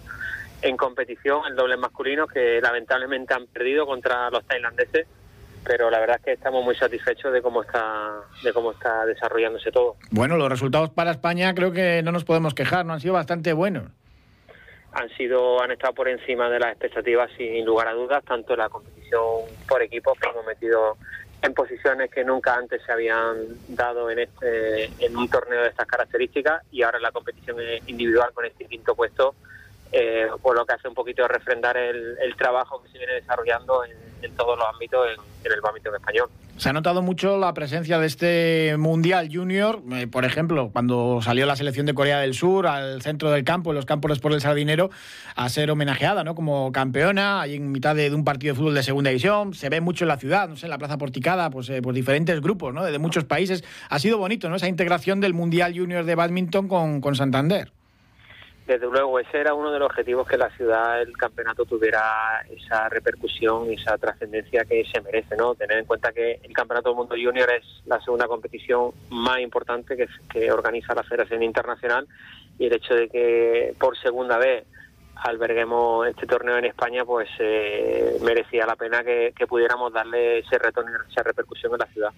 en 0.61 0.77
competición, 0.77 1.41
el 1.49 1.57
doble 1.57 1.79
masculino, 1.79 2.27
que 2.27 2.61
lamentablemente 2.61 3.33
han 3.33 3.47
perdido 3.47 3.87
contra 3.87 4.29
los 4.29 4.45
tailandeses, 4.45 5.07
pero 5.65 5.89
la 5.89 6.01
verdad 6.01 6.17
es 6.19 6.23
que 6.23 6.33
estamos 6.33 6.63
muy 6.63 6.75
satisfechos 6.75 7.33
de 7.33 7.41
cómo 7.41 7.63
está, 7.63 8.11
de 8.45 8.53
cómo 8.53 8.73
está 8.73 9.07
desarrollándose 9.07 9.73
todo. 9.73 9.97
Bueno, 10.11 10.37
los 10.37 10.51
resultados 10.51 10.91
para 10.91 11.13
España 11.13 11.55
creo 11.55 11.73
que 11.73 12.03
no 12.03 12.13
nos 12.13 12.25
podemos 12.25 12.53
quejar, 12.53 12.85
no 12.85 12.93
han 12.93 13.01
sido 13.01 13.15
bastante 13.15 13.55
buenos. 13.55 13.85
Han 14.93 15.09
sido, 15.17 15.63
han 15.63 15.71
estado 15.71 15.95
por 15.95 16.09
encima 16.09 16.51
de 16.51 16.59
las 16.59 16.73
expectativas 16.73 17.31
sin 17.39 17.65
lugar 17.65 17.89
a 17.89 17.95
dudas, 17.95 18.23
tanto 18.27 18.53
en 18.53 18.59
la 18.59 18.69
competición 18.69 19.47
por 19.67 19.81
equipos 19.81 20.13
que 20.21 20.29
hemos 20.29 20.45
metido 20.45 20.99
en 21.43 21.55
posiciones 21.55 22.11
que 22.11 22.25
nunca 22.25 22.55
antes 22.55 22.83
se 22.85 22.93
habían 22.93 23.37
dado 23.69 24.11
en 24.11 24.19
este 24.19 24.91
en 25.05 25.17
un 25.17 25.29
torneo 25.29 25.63
de 25.63 25.69
estas 25.69 25.87
características 25.87 26.63
y 26.71 26.83
ahora 26.83 26.99
en 26.99 27.03
la 27.03 27.13
competición 27.13 27.57
individual 27.87 28.31
con 28.35 28.45
este 28.45 28.67
quinto 28.67 28.95
puesto 28.95 29.35
eh, 29.93 30.29
por 30.41 30.57
lo 30.57 30.65
que 30.65 30.75
hace 30.75 30.87
un 30.87 30.95
poquito 30.95 31.27
refrendar 31.27 31.77
el, 31.77 32.17
trabajo 32.37 32.81
que 32.83 32.91
se 32.91 32.99
viene 32.99 33.15
desarrollando 33.15 33.85
en, 33.85 34.37
todos 34.37 34.57
los 34.57 34.67
ámbitos 34.69 35.09
en, 35.11 35.53
el 35.53 35.61
ámbito 35.65 35.95
español. 35.95 36.31
Se 36.61 36.69
ha 36.69 36.75
notado 36.75 37.01
mucho 37.01 37.39
la 37.39 37.55
presencia 37.55 37.99
de 37.99 38.07
este 38.07 38.77
Mundial 38.77 39.31
Junior, 39.33 39.83
eh, 39.93 40.07
por 40.07 40.27
ejemplo, 40.27 40.69
cuando 40.71 41.23
salió 41.23 41.47
la 41.47 41.57
selección 41.57 41.87
de 41.87 41.95
Corea 41.95 42.19
del 42.19 42.35
Sur 42.35 42.67
al 42.67 43.01
centro 43.01 43.31
del 43.31 43.45
campo, 43.45 43.71
en 43.71 43.77
los 43.77 43.87
campos 43.87 44.19
por 44.19 44.35
el 44.35 44.43
Sardinero, 44.43 44.91
a 45.37 45.49
ser 45.49 45.71
homenajeada 45.71 46.23
¿no? 46.23 46.35
como 46.35 46.71
campeona, 46.71 47.41
ahí 47.41 47.55
en 47.55 47.73
mitad 47.73 47.97
de, 47.97 48.15
un 48.15 48.25
partido 48.25 48.53
de 48.53 48.59
fútbol 48.59 48.75
de 48.75 48.83
segunda 48.83 49.09
división. 49.09 49.55
Se 49.55 49.71
ve 49.71 49.81
mucho 49.81 50.05
en 50.05 50.09
la 50.09 50.19
ciudad, 50.19 50.51
no 50.51 50.57
sé, 50.57 50.67
en 50.67 50.71
la 50.71 50.77
Plaza 50.77 50.99
Porticada, 50.99 51.49
pues 51.49 51.71
eh, 51.71 51.81
por 51.81 51.95
diferentes 51.95 52.39
grupos 52.43 52.75
¿no? 52.75 52.85
de 52.85 52.99
muchos 52.99 53.25
países. 53.25 53.65
Ha 53.89 53.99
sido 53.99 54.19
bonito 54.19 54.51
¿no? 54.51 54.57
esa 54.57 54.69
integración 54.69 55.21
del 55.21 55.33
Mundial 55.33 55.73
Junior 55.75 56.05
de 56.05 56.15
badminton 56.15 56.69
con, 56.69 57.01
con 57.01 57.15
Santander 57.17 57.73
desde 58.71 58.87
luego 58.87 59.19
ese 59.19 59.39
era 59.39 59.53
uno 59.53 59.73
de 59.73 59.81
los 59.81 59.87
objetivos 59.87 60.29
que 60.29 60.37
la 60.37 60.49
ciudad, 60.51 61.03
el 61.03 61.17
campeonato 61.17 61.65
tuviera 61.65 62.41
esa 62.49 62.89
repercusión, 62.89 63.69
esa 63.71 63.99
trascendencia 63.99 64.65
que 64.65 64.85
se 64.85 65.01
merece, 65.01 65.37
¿no? 65.37 65.57
Tener 65.57 65.79
en 65.79 65.85
cuenta 65.85 66.13
que 66.13 66.41
el 66.43 66.53
Campeonato 66.53 66.91
del 66.91 66.97
Mundo 66.97 67.17
Junior 67.21 67.51
es 67.51 67.65
la 67.87 68.01
segunda 68.01 68.29
competición 68.29 68.93
más 69.11 69.41
importante 69.41 69.97
que, 70.29 70.53
organiza 70.53 70.95
la 70.95 71.03
Federación 71.03 71.43
Internacional 71.43 72.07
y 72.59 72.67
el 72.67 72.75
hecho 72.75 72.95
de 72.95 73.09
que 73.09 73.75
por 73.79 73.99
segunda 73.99 74.39
vez 74.39 74.65
alberguemos 75.17 76.07
este 76.07 76.27
torneo 76.27 76.57
en 76.57 76.67
España, 76.67 77.05
pues 77.05 77.29
eh, 77.41 78.19
merecía 78.23 78.67
la 78.67 78.77
pena 78.77 79.03
que, 79.03 79.33
que 79.37 79.47
pudiéramos 79.47 79.93
darle 79.93 80.39
ese 80.39 80.59
retorno, 80.59 80.93
esa 81.11 81.23
repercusión 81.25 81.73
en 81.73 81.79
la 81.79 81.87
ciudad. 81.87 82.13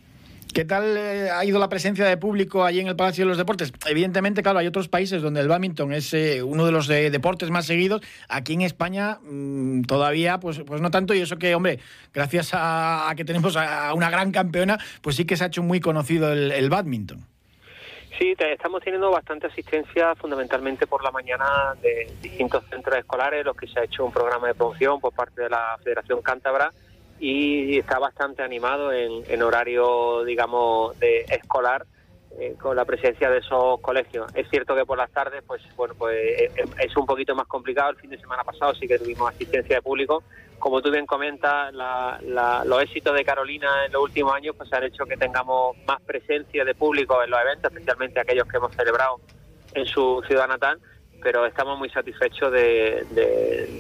¿Qué 0.52 0.66
tal 0.66 0.96
eh, 0.98 1.30
ha 1.30 1.42
ido 1.46 1.58
la 1.58 1.70
presencia 1.70 2.04
de 2.04 2.18
público 2.18 2.64
allí 2.64 2.80
en 2.80 2.86
el 2.86 2.94
Palacio 2.94 3.24
de 3.24 3.28
los 3.28 3.38
Deportes? 3.38 3.72
Evidentemente, 3.86 4.42
claro, 4.42 4.58
hay 4.58 4.66
otros 4.66 4.86
países 4.88 5.22
donde 5.22 5.40
el 5.40 5.48
badminton 5.48 5.94
es 5.94 6.12
eh, 6.12 6.42
uno 6.42 6.66
de 6.66 6.72
los 6.72 6.90
eh, 6.90 7.10
deportes 7.10 7.48
más 7.50 7.64
seguidos. 7.64 8.02
Aquí 8.28 8.52
en 8.52 8.60
España 8.60 9.18
mm, 9.22 9.82
todavía, 9.84 10.40
pues, 10.40 10.60
pues 10.66 10.82
no 10.82 10.90
tanto. 10.90 11.14
Y 11.14 11.20
eso 11.20 11.38
que, 11.38 11.54
hombre, 11.54 11.78
gracias 12.12 12.50
a, 12.52 13.10
que 13.16 13.24
tenemos 13.24 13.56
a 13.56 13.94
una 13.94 14.10
gran 14.10 14.30
campeona, 14.30 14.78
pues 15.00 15.16
sí 15.16 15.24
que 15.24 15.38
se 15.38 15.44
ha 15.44 15.46
hecho 15.46 15.62
muy 15.62 15.80
conocido 15.80 16.30
el, 16.32 16.52
el 16.52 16.68
badminton. 16.68 17.24
Sí, 18.18 18.34
estamos 18.38 18.82
teniendo 18.82 19.10
bastante 19.10 19.46
asistencia, 19.46 20.14
fundamentalmente 20.16 20.86
por 20.86 21.02
la 21.02 21.10
mañana, 21.10 21.74
de 21.80 22.12
distintos 22.20 22.62
centros 22.68 22.98
escolares, 22.98 23.42
los 23.42 23.56
que 23.56 23.66
se 23.66 23.80
ha 23.80 23.84
hecho 23.84 24.04
un 24.04 24.12
programa 24.12 24.48
de 24.48 24.54
promoción 24.54 25.00
por 25.00 25.14
parte 25.14 25.40
de 25.40 25.48
la 25.48 25.78
Federación 25.82 26.20
Cántabra 26.20 26.70
y 27.18 27.78
está 27.78 27.98
bastante 27.98 28.42
animado 28.42 28.92
en, 28.92 29.42
horario, 29.42 30.24
digamos, 30.24 30.98
de 30.98 31.20
escolar 31.28 31.86
eh, 32.38 32.56
con 32.60 32.74
la 32.74 32.84
presencia 32.84 33.30
de 33.30 33.38
esos 33.38 33.80
colegios. 33.80 34.34
Es 34.34 34.48
cierto 34.48 34.74
que 34.74 34.84
por 34.84 34.98
las 34.98 35.10
tardes, 35.10 35.42
pues 35.46 35.62
bueno, 35.76 35.94
pues 35.96 36.16
eh, 36.16 36.50
eh, 36.56 36.64
es 36.80 36.96
un 36.96 37.06
poquito 37.06 37.34
más 37.34 37.46
complicado. 37.46 37.90
El 37.90 37.96
fin 37.96 38.10
de 38.10 38.18
semana 38.18 38.42
pasado 38.42 38.74
sí 38.74 38.88
que 38.88 38.98
tuvimos 38.98 39.30
asistencia 39.30 39.76
de 39.76 39.82
público. 39.82 40.22
Como 40.58 40.80
tú 40.80 40.90
bien 40.90 41.06
comentas, 41.06 41.72
los 42.22 42.82
éxitos 42.82 43.14
de 43.14 43.24
Carolina 43.24 43.86
en 43.86 43.92
los 43.92 44.02
últimos 44.02 44.32
años 44.34 44.54
pues 44.56 44.72
han 44.72 44.84
hecho 44.84 45.04
que 45.04 45.16
tengamos 45.16 45.76
más 45.86 46.00
presencia 46.02 46.64
de 46.64 46.74
público 46.74 47.22
en 47.22 47.30
los 47.30 47.40
eventos, 47.40 47.72
especialmente 47.72 48.20
aquellos 48.20 48.46
que 48.46 48.56
hemos 48.56 48.74
celebrado 48.74 49.20
en 49.74 49.86
su 49.86 50.22
ciudad 50.26 50.46
natal 50.46 50.78
pero 51.22 51.46
estamos 51.46 51.78
muy 51.78 51.88
satisfechos 51.90 52.52
de, 52.52 53.06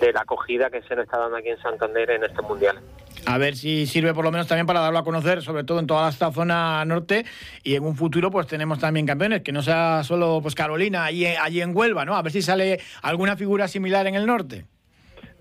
de, 0.00 0.12
la 0.12 0.20
acogida 0.20 0.70
que 0.70 0.82
se 0.82 0.94
nos 0.94 1.04
está 1.04 1.18
dando 1.18 1.36
aquí 1.36 1.48
en 1.48 1.60
Santander 1.60 2.10
en 2.10 2.24
estos 2.24 2.44
mundiales. 2.46 2.82
A 3.26 3.38
ver 3.38 3.56
si 3.56 3.86
sirve 3.86 4.12
por 4.14 4.24
lo 4.24 4.32
menos 4.32 4.48
también 4.48 4.66
para 4.66 4.80
darlo 4.80 4.98
a 4.98 5.04
conocer, 5.04 5.42
sobre 5.42 5.64
todo 5.64 5.78
en 5.78 5.86
toda 5.86 6.08
esta 6.08 6.32
zona 6.32 6.84
norte 6.84 7.24
y 7.62 7.76
en 7.76 7.84
un 7.84 7.96
futuro 7.96 8.30
pues 8.30 8.46
tenemos 8.46 8.78
también 8.78 9.06
campeones, 9.06 9.42
que 9.42 9.52
no 9.52 9.62
sea 9.62 10.02
solo 10.02 10.40
pues 10.42 10.54
Carolina 10.54 11.04
allí, 11.04 11.26
allí 11.26 11.60
en 11.60 11.74
Huelva, 11.74 12.04
¿no? 12.04 12.16
A 12.16 12.22
ver 12.22 12.32
si 12.32 12.42
sale 12.42 12.80
alguna 13.00 13.36
figura 13.36 13.68
similar 13.68 14.06
en 14.06 14.16
el 14.16 14.26
norte. 14.26 14.66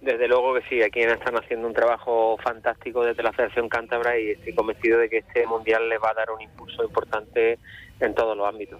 Desde 0.01 0.27
luego 0.27 0.55
que 0.55 0.61
sí, 0.67 0.81
aquí 0.81 1.01
están 1.01 1.35
haciendo 1.35 1.67
un 1.67 1.73
trabajo 1.73 2.37
fantástico 2.43 3.03
desde 3.03 3.21
la 3.21 3.33
Federación 3.33 3.69
Cántabra 3.69 4.17
y 4.19 4.31
estoy 4.31 4.53
convencido 4.53 4.97
de 4.97 5.09
que 5.09 5.17
este 5.17 5.45
Mundial 5.45 5.89
le 5.89 5.99
va 5.99 6.09
a 6.09 6.15
dar 6.15 6.31
un 6.31 6.41
impulso 6.41 6.83
importante 6.83 7.59
en 8.01 8.15
todos 8.15 8.37
los 8.37 8.47
ámbitos. 8.47 8.79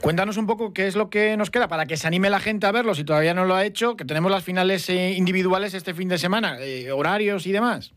Cuéntanos 0.00 0.36
un 0.36 0.46
poco 0.46 0.72
qué 0.72 0.86
es 0.86 0.96
lo 0.96 1.10
que 1.10 1.36
nos 1.36 1.50
queda 1.50 1.68
para 1.68 1.86
que 1.86 1.96
se 1.96 2.06
anime 2.06 2.30
la 2.30 2.40
gente 2.40 2.66
a 2.66 2.72
verlo 2.72 2.94
si 2.94 3.04
todavía 3.04 3.34
no 3.34 3.44
lo 3.44 3.54
ha 3.54 3.64
hecho, 3.64 3.96
que 3.96 4.04
tenemos 4.04 4.30
las 4.30 4.44
finales 4.44 4.88
eh, 4.88 5.12
individuales 5.12 5.74
este 5.74 5.94
fin 5.94 6.08
de 6.08 6.18
semana, 6.18 6.58
eh, 6.60 6.90
horarios 6.92 7.46
y 7.46 7.52
demás. 7.52 7.92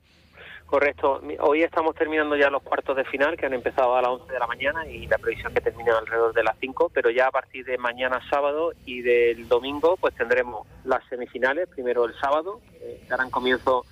Correcto. 0.65 1.21
Hoy 1.41 1.61
estamos 1.61 1.95
terminando 1.95 2.35
ya 2.35 2.49
los 2.49 2.63
cuartos 2.63 2.97
de 2.97 3.05
final 3.05 3.37
que 3.37 3.45
han 3.45 3.53
empezado 3.53 3.95
a 3.95 4.01
las 4.01 4.09
11 4.09 4.33
de 4.33 4.39
la 4.39 4.47
mañana 4.47 4.87
y 4.87 5.05
la 5.05 5.19
previsión 5.19 5.53
que 5.53 5.61
termina 5.61 5.95
alrededor 5.97 6.33
de 6.33 6.43
las 6.43 6.57
5, 6.59 6.91
pero 6.91 7.11
ya 7.11 7.27
a 7.27 7.31
partir 7.31 7.63
de 7.65 7.77
mañana 7.77 8.19
sábado 8.29 8.73
y 8.83 9.01
del 9.01 9.47
domingo 9.47 9.95
pues 9.97 10.15
tendremos 10.15 10.67
las 10.83 11.07
semifinales, 11.07 11.69
primero 11.69 12.05
el 12.05 12.15
sábado, 12.19 12.61
que 12.71 12.99
darán 13.07 13.29
comienzo 13.29 13.85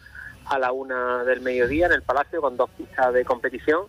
a 0.45 0.57
la 0.57 0.71
una 0.71 1.23
del 1.23 1.41
mediodía 1.41 1.85
en 1.85 1.93
el 1.93 2.01
Palacio 2.01 2.41
con 2.41 2.57
dos 2.57 2.69
pistas 2.71 3.13
de 3.13 3.23
competición 3.23 3.83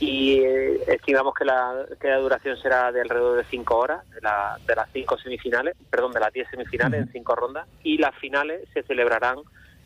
y 0.00 0.40
eh, 0.40 0.80
estimamos 0.88 1.34
que 1.34 1.44
la, 1.44 1.86
que 2.00 2.08
la 2.08 2.18
duración 2.18 2.56
será 2.58 2.90
de 2.90 3.00
alrededor 3.00 3.36
de 3.36 3.44
cinco 3.44 3.78
horas, 3.78 4.08
de, 4.10 4.20
la, 4.20 4.58
de 4.66 4.74
las 4.74 4.88
cinco 4.92 5.16
semifinales, 5.18 5.76
perdón, 5.90 6.12
de 6.12 6.20
las 6.20 6.32
diez 6.32 6.48
semifinales 6.50 7.00
en 7.00 7.12
cinco 7.12 7.34
rondas, 7.34 7.66
y 7.82 7.98
las 7.98 8.14
finales 8.16 8.68
se 8.72 8.82
celebrarán 8.82 9.38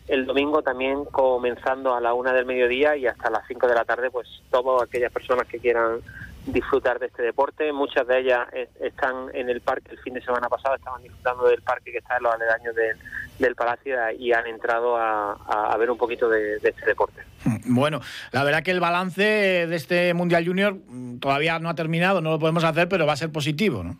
el 0.08 0.24
domingo 0.24 0.62
también 0.62 1.04
comenzando 1.04 1.94
a 1.94 2.00
la 2.00 2.14
una 2.14 2.32
del 2.32 2.46
mediodía 2.46 2.96
y 2.96 3.06
hasta 3.06 3.30
las 3.30 3.46
cinco 3.46 3.68
de 3.68 3.74
la 3.74 3.84
tarde, 3.84 4.10
pues 4.10 4.26
todas 4.50 4.88
aquellas 4.88 5.12
personas 5.12 5.46
que 5.46 5.58
quieran 5.58 6.00
disfrutar 6.52 6.98
de 6.98 7.06
este 7.06 7.22
deporte. 7.22 7.72
Muchas 7.72 8.06
de 8.06 8.20
ellas 8.20 8.48
están 8.80 9.28
en 9.34 9.48
el 9.48 9.60
parque 9.60 9.92
el 9.92 9.98
fin 9.98 10.14
de 10.14 10.22
semana 10.22 10.48
pasado, 10.48 10.76
estaban 10.76 11.02
disfrutando 11.02 11.48
del 11.48 11.62
parque 11.62 11.92
que 11.92 11.98
está 11.98 12.16
en 12.16 12.22
los 12.24 12.34
aledaños 12.34 12.74
del, 12.74 13.54
palacio 13.54 13.96
y 14.18 14.32
han 14.32 14.46
entrado 14.46 14.96
a, 14.96 15.76
ver 15.78 15.90
un 15.90 15.98
poquito 15.98 16.28
de, 16.28 16.56
este 16.56 16.86
deporte. 16.86 17.22
Bueno, 17.64 18.00
la 18.32 18.44
verdad 18.44 18.62
que 18.62 18.70
el 18.70 18.80
balance 18.80 19.22
de 19.22 19.76
este 19.76 20.14
Mundial 20.14 20.46
Junior 20.46 20.74
mm, 20.74 21.18
todavía 21.18 21.58
no 21.58 21.68
ha 21.68 21.74
terminado, 21.74 22.20
no 22.20 22.30
lo 22.30 22.38
podemos 22.38 22.64
hacer, 22.64 22.88
pero 22.88 23.06
va 23.06 23.12
a 23.12 23.16
ser 23.16 23.30
positivo, 23.30 23.84
¿no? 23.84 23.96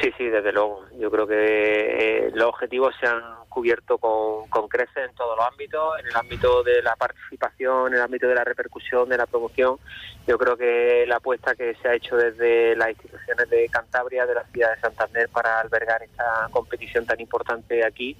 Sí, 0.00 0.10
sí, 0.16 0.24
desde 0.24 0.52
luego. 0.52 0.84
Yo 0.98 1.10
creo 1.10 1.26
que 1.26 2.26
eh, 2.26 2.30
los 2.34 2.48
objetivos 2.48 2.94
se 3.00 3.06
han 3.06 3.22
cubierto 3.56 3.96
con, 3.96 4.46
con 4.50 4.68
creces 4.68 5.08
en 5.08 5.14
todos 5.14 5.34
los 5.34 5.46
ámbitos, 5.46 5.98
en 5.98 6.08
el 6.08 6.14
ámbito 6.14 6.62
de 6.62 6.82
la 6.82 6.94
participación, 6.94 7.88
en 7.88 7.94
el 7.94 8.02
ámbito 8.02 8.28
de 8.28 8.34
la 8.34 8.44
repercusión, 8.44 9.08
de 9.08 9.16
la 9.16 9.24
promoción. 9.24 9.78
Yo 10.26 10.36
creo 10.36 10.58
que 10.58 11.06
la 11.08 11.16
apuesta 11.16 11.54
que 11.54 11.74
se 11.76 11.88
ha 11.88 11.94
hecho 11.94 12.16
desde 12.16 12.76
las 12.76 12.90
instituciones 12.90 13.48
de 13.48 13.66
Cantabria, 13.70 14.26
de 14.26 14.34
la 14.34 14.44
ciudad 14.52 14.74
de 14.74 14.80
Santander, 14.82 15.30
para 15.30 15.58
albergar 15.58 16.02
esta 16.02 16.50
competición 16.50 17.06
tan 17.06 17.18
importante 17.18 17.82
aquí, 17.82 18.14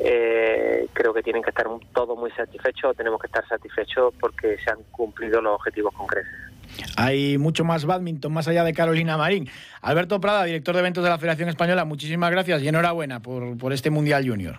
eh, 0.00 0.88
creo 0.92 1.14
que 1.14 1.22
tienen 1.22 1.44
que 1.44 1.50
estar 1.50 1.68
todos 1.94 2.18
muy 2.18 2.32
satisfechos, 2.32 2.96
tenemos 2.96 3.20
que 3.20 3.28
estar 3.28 3.46
satisfechos 3.46 4.12
porque 4.18 4.58
se 4.64 4.68
han 4.68 4.82
cumplido 4.90 5.40
los 5.40 5.54
objetivos 5.54 5.94
con 5.94 6.08
creces. 6.08 6.34
Hay 6.96 7.38
mucho 7.38 7.64
más 7.64 7.84
badminton 7.84 8.32
más 8.32 8.48
allá 8.48 8.64
de 8.64 8.72
Carolina 8.72 9.16
Marín. 9.16 9.48
Alberto 9.80 10.20
Prada, 10.20 10.44
director 10.44 10.74
de 10.74 10.80
eventos 10.80 11.04
de 11.04 11.10
la 11.10 11.18
Federación 11.18 11.48
Española, 11.48 11.84
muchísimas 11.84 12.30
gracias 12.30 12.62
y 12.62 12.68
enhorabuena 12.68 13.20
por, 13.20 13.56
por 13.58 13.72
este 13.72 13.90
Mundial 13.90 14.28
Junior. 14.28 14.58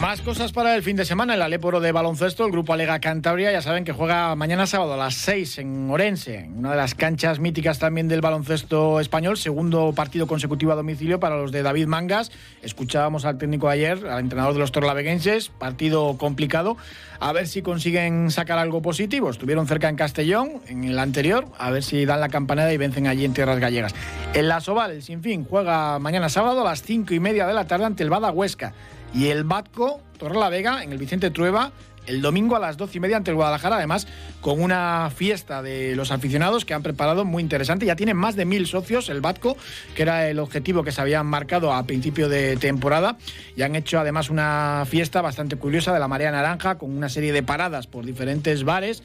Más 0.00 0.20
cosas 0.20 0.52
para 0.52 0.76
el 0.76 0.84
fin 0.84 0.94
de 0.94 1.04
semana. 1.04 1.34
El 1.34 1.42
Aleporo 1.42 1.80
de 1.80 1.90
baloncesto, 1.90 2.46
el 2.46 2.52
grupo 2.52 2.72
Alega 2.72 3.00
Cantabria, 3.00 3.50
ya 3.50 3.60
saben 3.60 3.84
que 3.84 3.92
juega 3.92 4.32
mañana 4.36 4.64
sábado 4.68 4.94
a 4.94 4.96
las 4.96 5.14
6 5.16 5.58
en 5.58 5.90
Orense, 5.90 6.48
una 6.54 6.70
de 6.70 6.76
las 6.76 6.94
canchas 6.94 7.40
míticas 7.40 7.80
también 7.80 8.06
del 8.06 8.20
baloncesto 8.20 9.00
español. 9.00 9.36
Segundo 9.36 9.92
partido 9.96 10.28
consecutivo 10.28 10.70
a 10.70 10.76
domicilio 10.76 11.18
para 11.18 11.36
los 11.36 11.50
de 11.50 11.64
David 11.64 11.88
Mangas. 11.88 12.30
Escuchábamos 12.62 13.24
al 13.24 13.38
técnico 13.38 13.68
ayer, 13.68 14.06
al 14.06 14.20
entrenador 14.20 14.52
de 14.52 14.60
los 14.60 14.70
torlaveguenses. 14.70 15.48
Partido 15.48 16.16
complicado. 16.16 16.76
A 17.18 17.32
ver 17.32 17.48
si 17.48 17.62
consiguen 17.62 18.30
sacar 18.30 18.58
algo 18.58 18.80
positivo. 18.80 19.30
Estuvieron 19.30 19.66
cerca 19.66 19.88
en 19.88 19.96
Castellón, 19.96 20.62
en 20.68 20.84
el 20.84 20.98
anterior. 21.00 21.46
A 21.58 21.70
ver 21.70 21.82
si 21.82 22.04
dan 22.04 22.20
la 22.20 22.28
campanada 22.28 22.72
y 22.72 22.76
vencen 22.76 23.08
allí 23.08 23.24
en 23.24 23.34
tierras 23.34 23.58
gallegas. 23.58 23.96
En 24.32 24.46
la 24.46 24.60
Soval, 24.60 24.92
el 24.92 25.02
Sinfín, 25.02 25.44
juega 25.44 25.98
mañana 25.98 26.28
sábado 26.28 26.60
a 26.60 26.64
las 26.64 26.82
5 26.82 27.14
y 27.14 27.18
media 27.18 27.48
de 27.48 27.54
la 27.54 27.66
tarde 27.66 27.86
ante 27.86 28.04
el 28.04 28.10
Bada 28.10 28.30
Huesca. 28.30 28.74
Y 29.14 29.28
el 29.28 29.44
Batco, 29.44 30.00
Torre 30.18 30.38
la 30.38 30.48
Vega, 30.48 30.82
en 30.82 30.92
el 30.92 30.98
Vicente 30.98 31.30
Trueba, 31.30 31.72
el 32.08 32.22
domingo 32.22 32.56
a 32.56 32.58
las 32.58 32.76
doce 32.76 32.98
y 32.98 33.00
media 33.00 33.16
ante 33.16 33.30
el 33.30 33.36
Guadalajara, 33.36 33.76
además 33.76 34.06
con 34.40 34.62
una 34.62 35.10
fiesta 35.14 35.62
de 35.62 35.94
los 35.94 36.10
aficionados 36.10 36.64
que 36.64 36.74
han 36.74 36.82
preparado 36.82 37.24
muy 37.24 37.42
interesante. 37.42 37.86
Ya 37.86 37.96
tienen 37.96 38.16
más 38.16 38.34
de 38.34 38.44
mil 38.44 38.66
socios 38.66 39.08
el 39.08 39.20
Batco, 39.20 39.56
que 39.94 40.02
era 40.02 40.28
el 40.28 40.38
objetivo 40.38 40.82
que 40.82 40.92
se 40.92 41.00
habían 41.00 41.26
marcado 41.26 41.72
a 41.72 41.82
principio 41.84 42.28
de 42.28 42.56
temporada. 42.56 43.18
Y 43.56 43.62
han 43.62 43.76
hecho 43.76 43.98
además 43.98 44.30
una 44.30 44.84
fiesta 44.88 45.20
bastante 45.20 45.56
curiosa 45.56 45.92
de 45.92 46.00
la 46.00 46.08
Marea 46.08 46.30
Naranja, 46.30 46.78
con 46.78 46.96
una 46.96 47.08
serie 47.08 47.32
de 47.32 47.42
paradas 47.42 47.86
por 47.86 48.06
diferentes 48.06 48.64
bares 48.64 49.02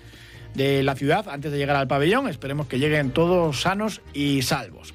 de 0.53 0.83
la 0.83 0.95
ciudad 0.95 1.27
antes 1.27 1.51
de 1.51 1.57
llegar 1.57 1.75
al 1.75 1.87
pabellón. 1.87 2.29
Esperemos 2.29 2.67
que 2.67 2.79
lleguen 2.79 3.11
todos 3.11 3.61
sanos 3.61 4.01
y 4.13 4.43
salvos. 4.43 4.93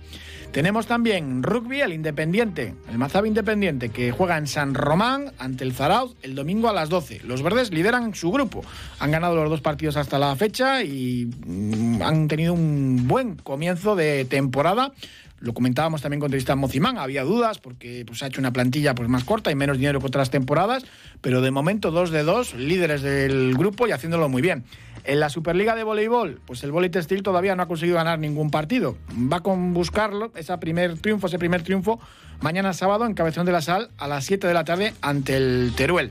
Tenemos 0.52 0.86
también 0.86 1.42
rugby, 1.42 1.82
el 1.82 1.92
Independiente, 1.92 2.74
el 2.90 2.98
Mazab 2.98 3.26
Independiente, 3.26 3.90
que 3.90 4.10
juega 4.12 4.38
en 4.38 4.46
San 4.46 4.74
Román 4.74 5.32
ante 5.38 5.62
el 5.62 5.74
Zarauz 5.74 6.16
el 6.22 6.34
domingo 6.34 6.70
a 6.70 6.72
las 6.72 6.88
12. 6.88 7.20
Los 7.24 7.42
verdes 7.42 7.70
lideran 7.70 8.14
su 8.14 8.32
grupo. 8.32 8.64
Han 8.98 9.10
ganado 9.10 9.36
los 9.36 9.50
dos 9.50 9.60
partidos 9.60 9.96
hasta 9.96 10.18
la 10.18 10.34
fecha 10.36 10.82
y 10.82 11.30
mm, 11.46 12.02
han 12.02 12.28
tenido 12.28 12.54
un 12.54 13.06
buen 13.06 13.36
comienzo 13.36 13.94
de 13.94 14.24
temporada. 14.24 14.92
Lo 15.40 15.54
comentábamos 15.54 16.02
también 16.02 16.20
con 16.20 16.30
Tristan 16.30 16.58
Mocimán, 16.58 16.98
había 16.98 17.22
dudas 17.22 17.58
porque 17.58 18.04
pues, 18.06 18.22
ha 18.22 18.26
hecho 18.26 18.40
una 18.40 18.52
plantilla 18.52 18.94
pues, 18.94 19.08
más 19.08 19.24
corta 19.24 19.50
y 19.50 19.54
menos 19.54 19.78
dinero 19.78 20.00
que 20.00 20.06
otras 20.06 20.30
temporadas, 20.30 20.84
pero 21.20 21.40
de 21.40 21.50
momento 21.50 21.90
dos 21.90 22.10
de 22.10 22.24
dos, 22.24 22.54
líderes 22.54 23.02
del 23.02 23.54
grupo 23.56 23.86
y 23.86 23.92
haciéndolo 23.92 24.28
muy 24.28 24.42
bien. 24.42 24.64
En 25.04 25.20
la 25.20 25.30
Superliga 25.30 25.74
de 25.74 25.84
Voleibol, 25.84 26.40
pues 26.44 26.64
el 26.64 26.72
Volley 26.72 26.90
Textil 26.90 27.22
todavía 27.22 27.54
no 27.54 27.62
ha 27.62 27.68
conseguido 27.68 27.96
ganar 27.96 28.18
ningún 28.18 28.50
partido. 28.50 28.98
Va 29.10 29.40
con 29.40 29.72
buscarlo, 29.72 30.32
ese 30.34 30.56
primer 30.58 30.98
triunfo, 30.98 31.28
ese 31.28 31.38
primer 31.38 31.62
triunfo, 31.62 32.00
mañana 32.40 32.72
sábado 32.72 33.06
en 33.06 33.14
Cabezón 33.14 33.46
de 33.46 33.52
la 33.52 33.62
Sal 33.62 33.90
a 33.96 34.08
las 34.08 34.24
7 34.24 34.46
de 34.46 34.54
la 34.54 34.64
tarde 34.64 34.92
ante 35.00 35.36
el 35.36 35.72
Teruel. 35.76 36.10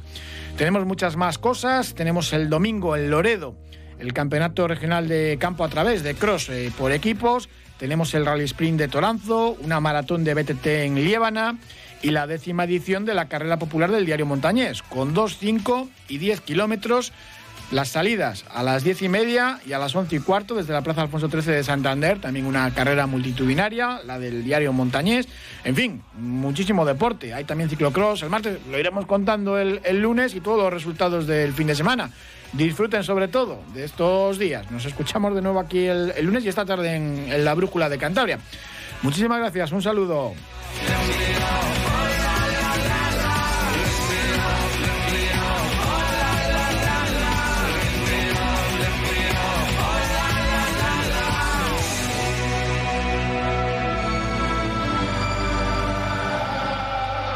Tenemos 0.58 0.86
muchas 0.86 1.18
más 1.18 1.38
cosas. 1.38 1.94
Tenemos 1.94 2.34
el 2.34 2.50
domingo 2.50 2.96
en 2.96 3.12
Loredo 3.12 3.56
el 4.00 4.14
campeonato 4.14 4.68
regional 4.68 5.08
de 5.08 5.38
campo 5.40 5.64
a 5.64 5.70
través 5.70 6.04
de 6.04 6.16
cross 6.16 6.50
eh, 6.50 6.72
por 6.78 6.92
equipos. 6.92 7.50
Tenemos 7.78 8.14
el 8.14 8.26
Rally 8.26 8.46
Sprint 8.46 8.80
de 8.80 8.88
Toranzo, 8.88 9.56
una 9.62 9.80
maratón 9.80 10.24
de 10.24 10.34
BTT 10.34 10.66
en 10.66 10.96
Liébana 10.96 11.58
y 12.02 12.12
la 12.12 12.28
décima 12.28 12.64
edición 12.64 13.06
de 13.06 13.14
la 13.14 13.28
carrera 13.28 13.58
popular 13.60 13.92
del 13.92 14.06
Diario 14.06 14.26
Montañés, 14.26 14.82
con 14.82 15.14
2, 15.14 15.38
5 15.40 15.90
y 16.10 16.18
10 16.18 16.42
kilómetros 16.42 17.14
las 17.72 17.90
salidas 17.90 18.46
a 18.54 18.64
las 18.64 18.84
diez 18.84 19.02
y 19.02 19.10
media 19.10 19.60
y 19.66 19.74
a 19.74 19.80
las 19.80 19.96
once 19.96 20.16
y 20.16 20.20
cuarto 20.20 20.56
desde 20.56 20.74
la 20.74 20.82
Plaza 20.82 21.02
Alfonso 21.02 21.30
XIII 21.30 21.54
de 21.54 21.64
Santander, 21.64 22.20
también 22.20 22.46
una 22.46 22.74
carrera 22.74 23.08
multitudinaria, 23.08 24.02
la 24.06 24.20
del 24.20 24.44
diario 24.44 24.72
Montañés. 24.72 25.28
En 25.64 25.76
fin, 25.76 26.02
muchísimo 26.18 26.86
deporte. 26.86 27.34
Hay 27.34 27.44
también 27.44 27.70
ciclocross 27.70 28.24
el 28.24 28.30
martes, 28.30 28.60
lo 28.70 28.80
iremos 28.80 29.06
contando 29.06 29.58
el, 29.58 29.82
lunes 30.00 30.34
y 30.36 30.42
todos 30.42 30.60
los 30.64 30.72
resultados 30.72 31.28
del 31.28 31.54
fin 31.54 31.68
de 31.68 31.76
semana. 31.76 32.12
Disfruten 32.54 33.04
sobre 33.04 33.28
todo 33.28 33.62
de 33.74 33.84
estos 33.84 34.40
días. 34.40 34.72
Nos 34.72 34.86
escuchamos 34.86 35.36
de 35.36 35.42
nuevo 35.42 35.60
aquí 35.60 35.86
el, 35.86 36.14
lunes 36.24 36.46
y 36.46 36.50
esta 36.50 36.66
tarde 36.66 36.96
en 36.96 37.44
la 37.44 37.54
Brújula 37.54 37.90
de 37.90 37.98
Cantabria. 37.98 38.40
Muchísimas 39.02 39.40
gracias, 39.40 39.72
un 39.72 39.82
saludo. 39.82 40.34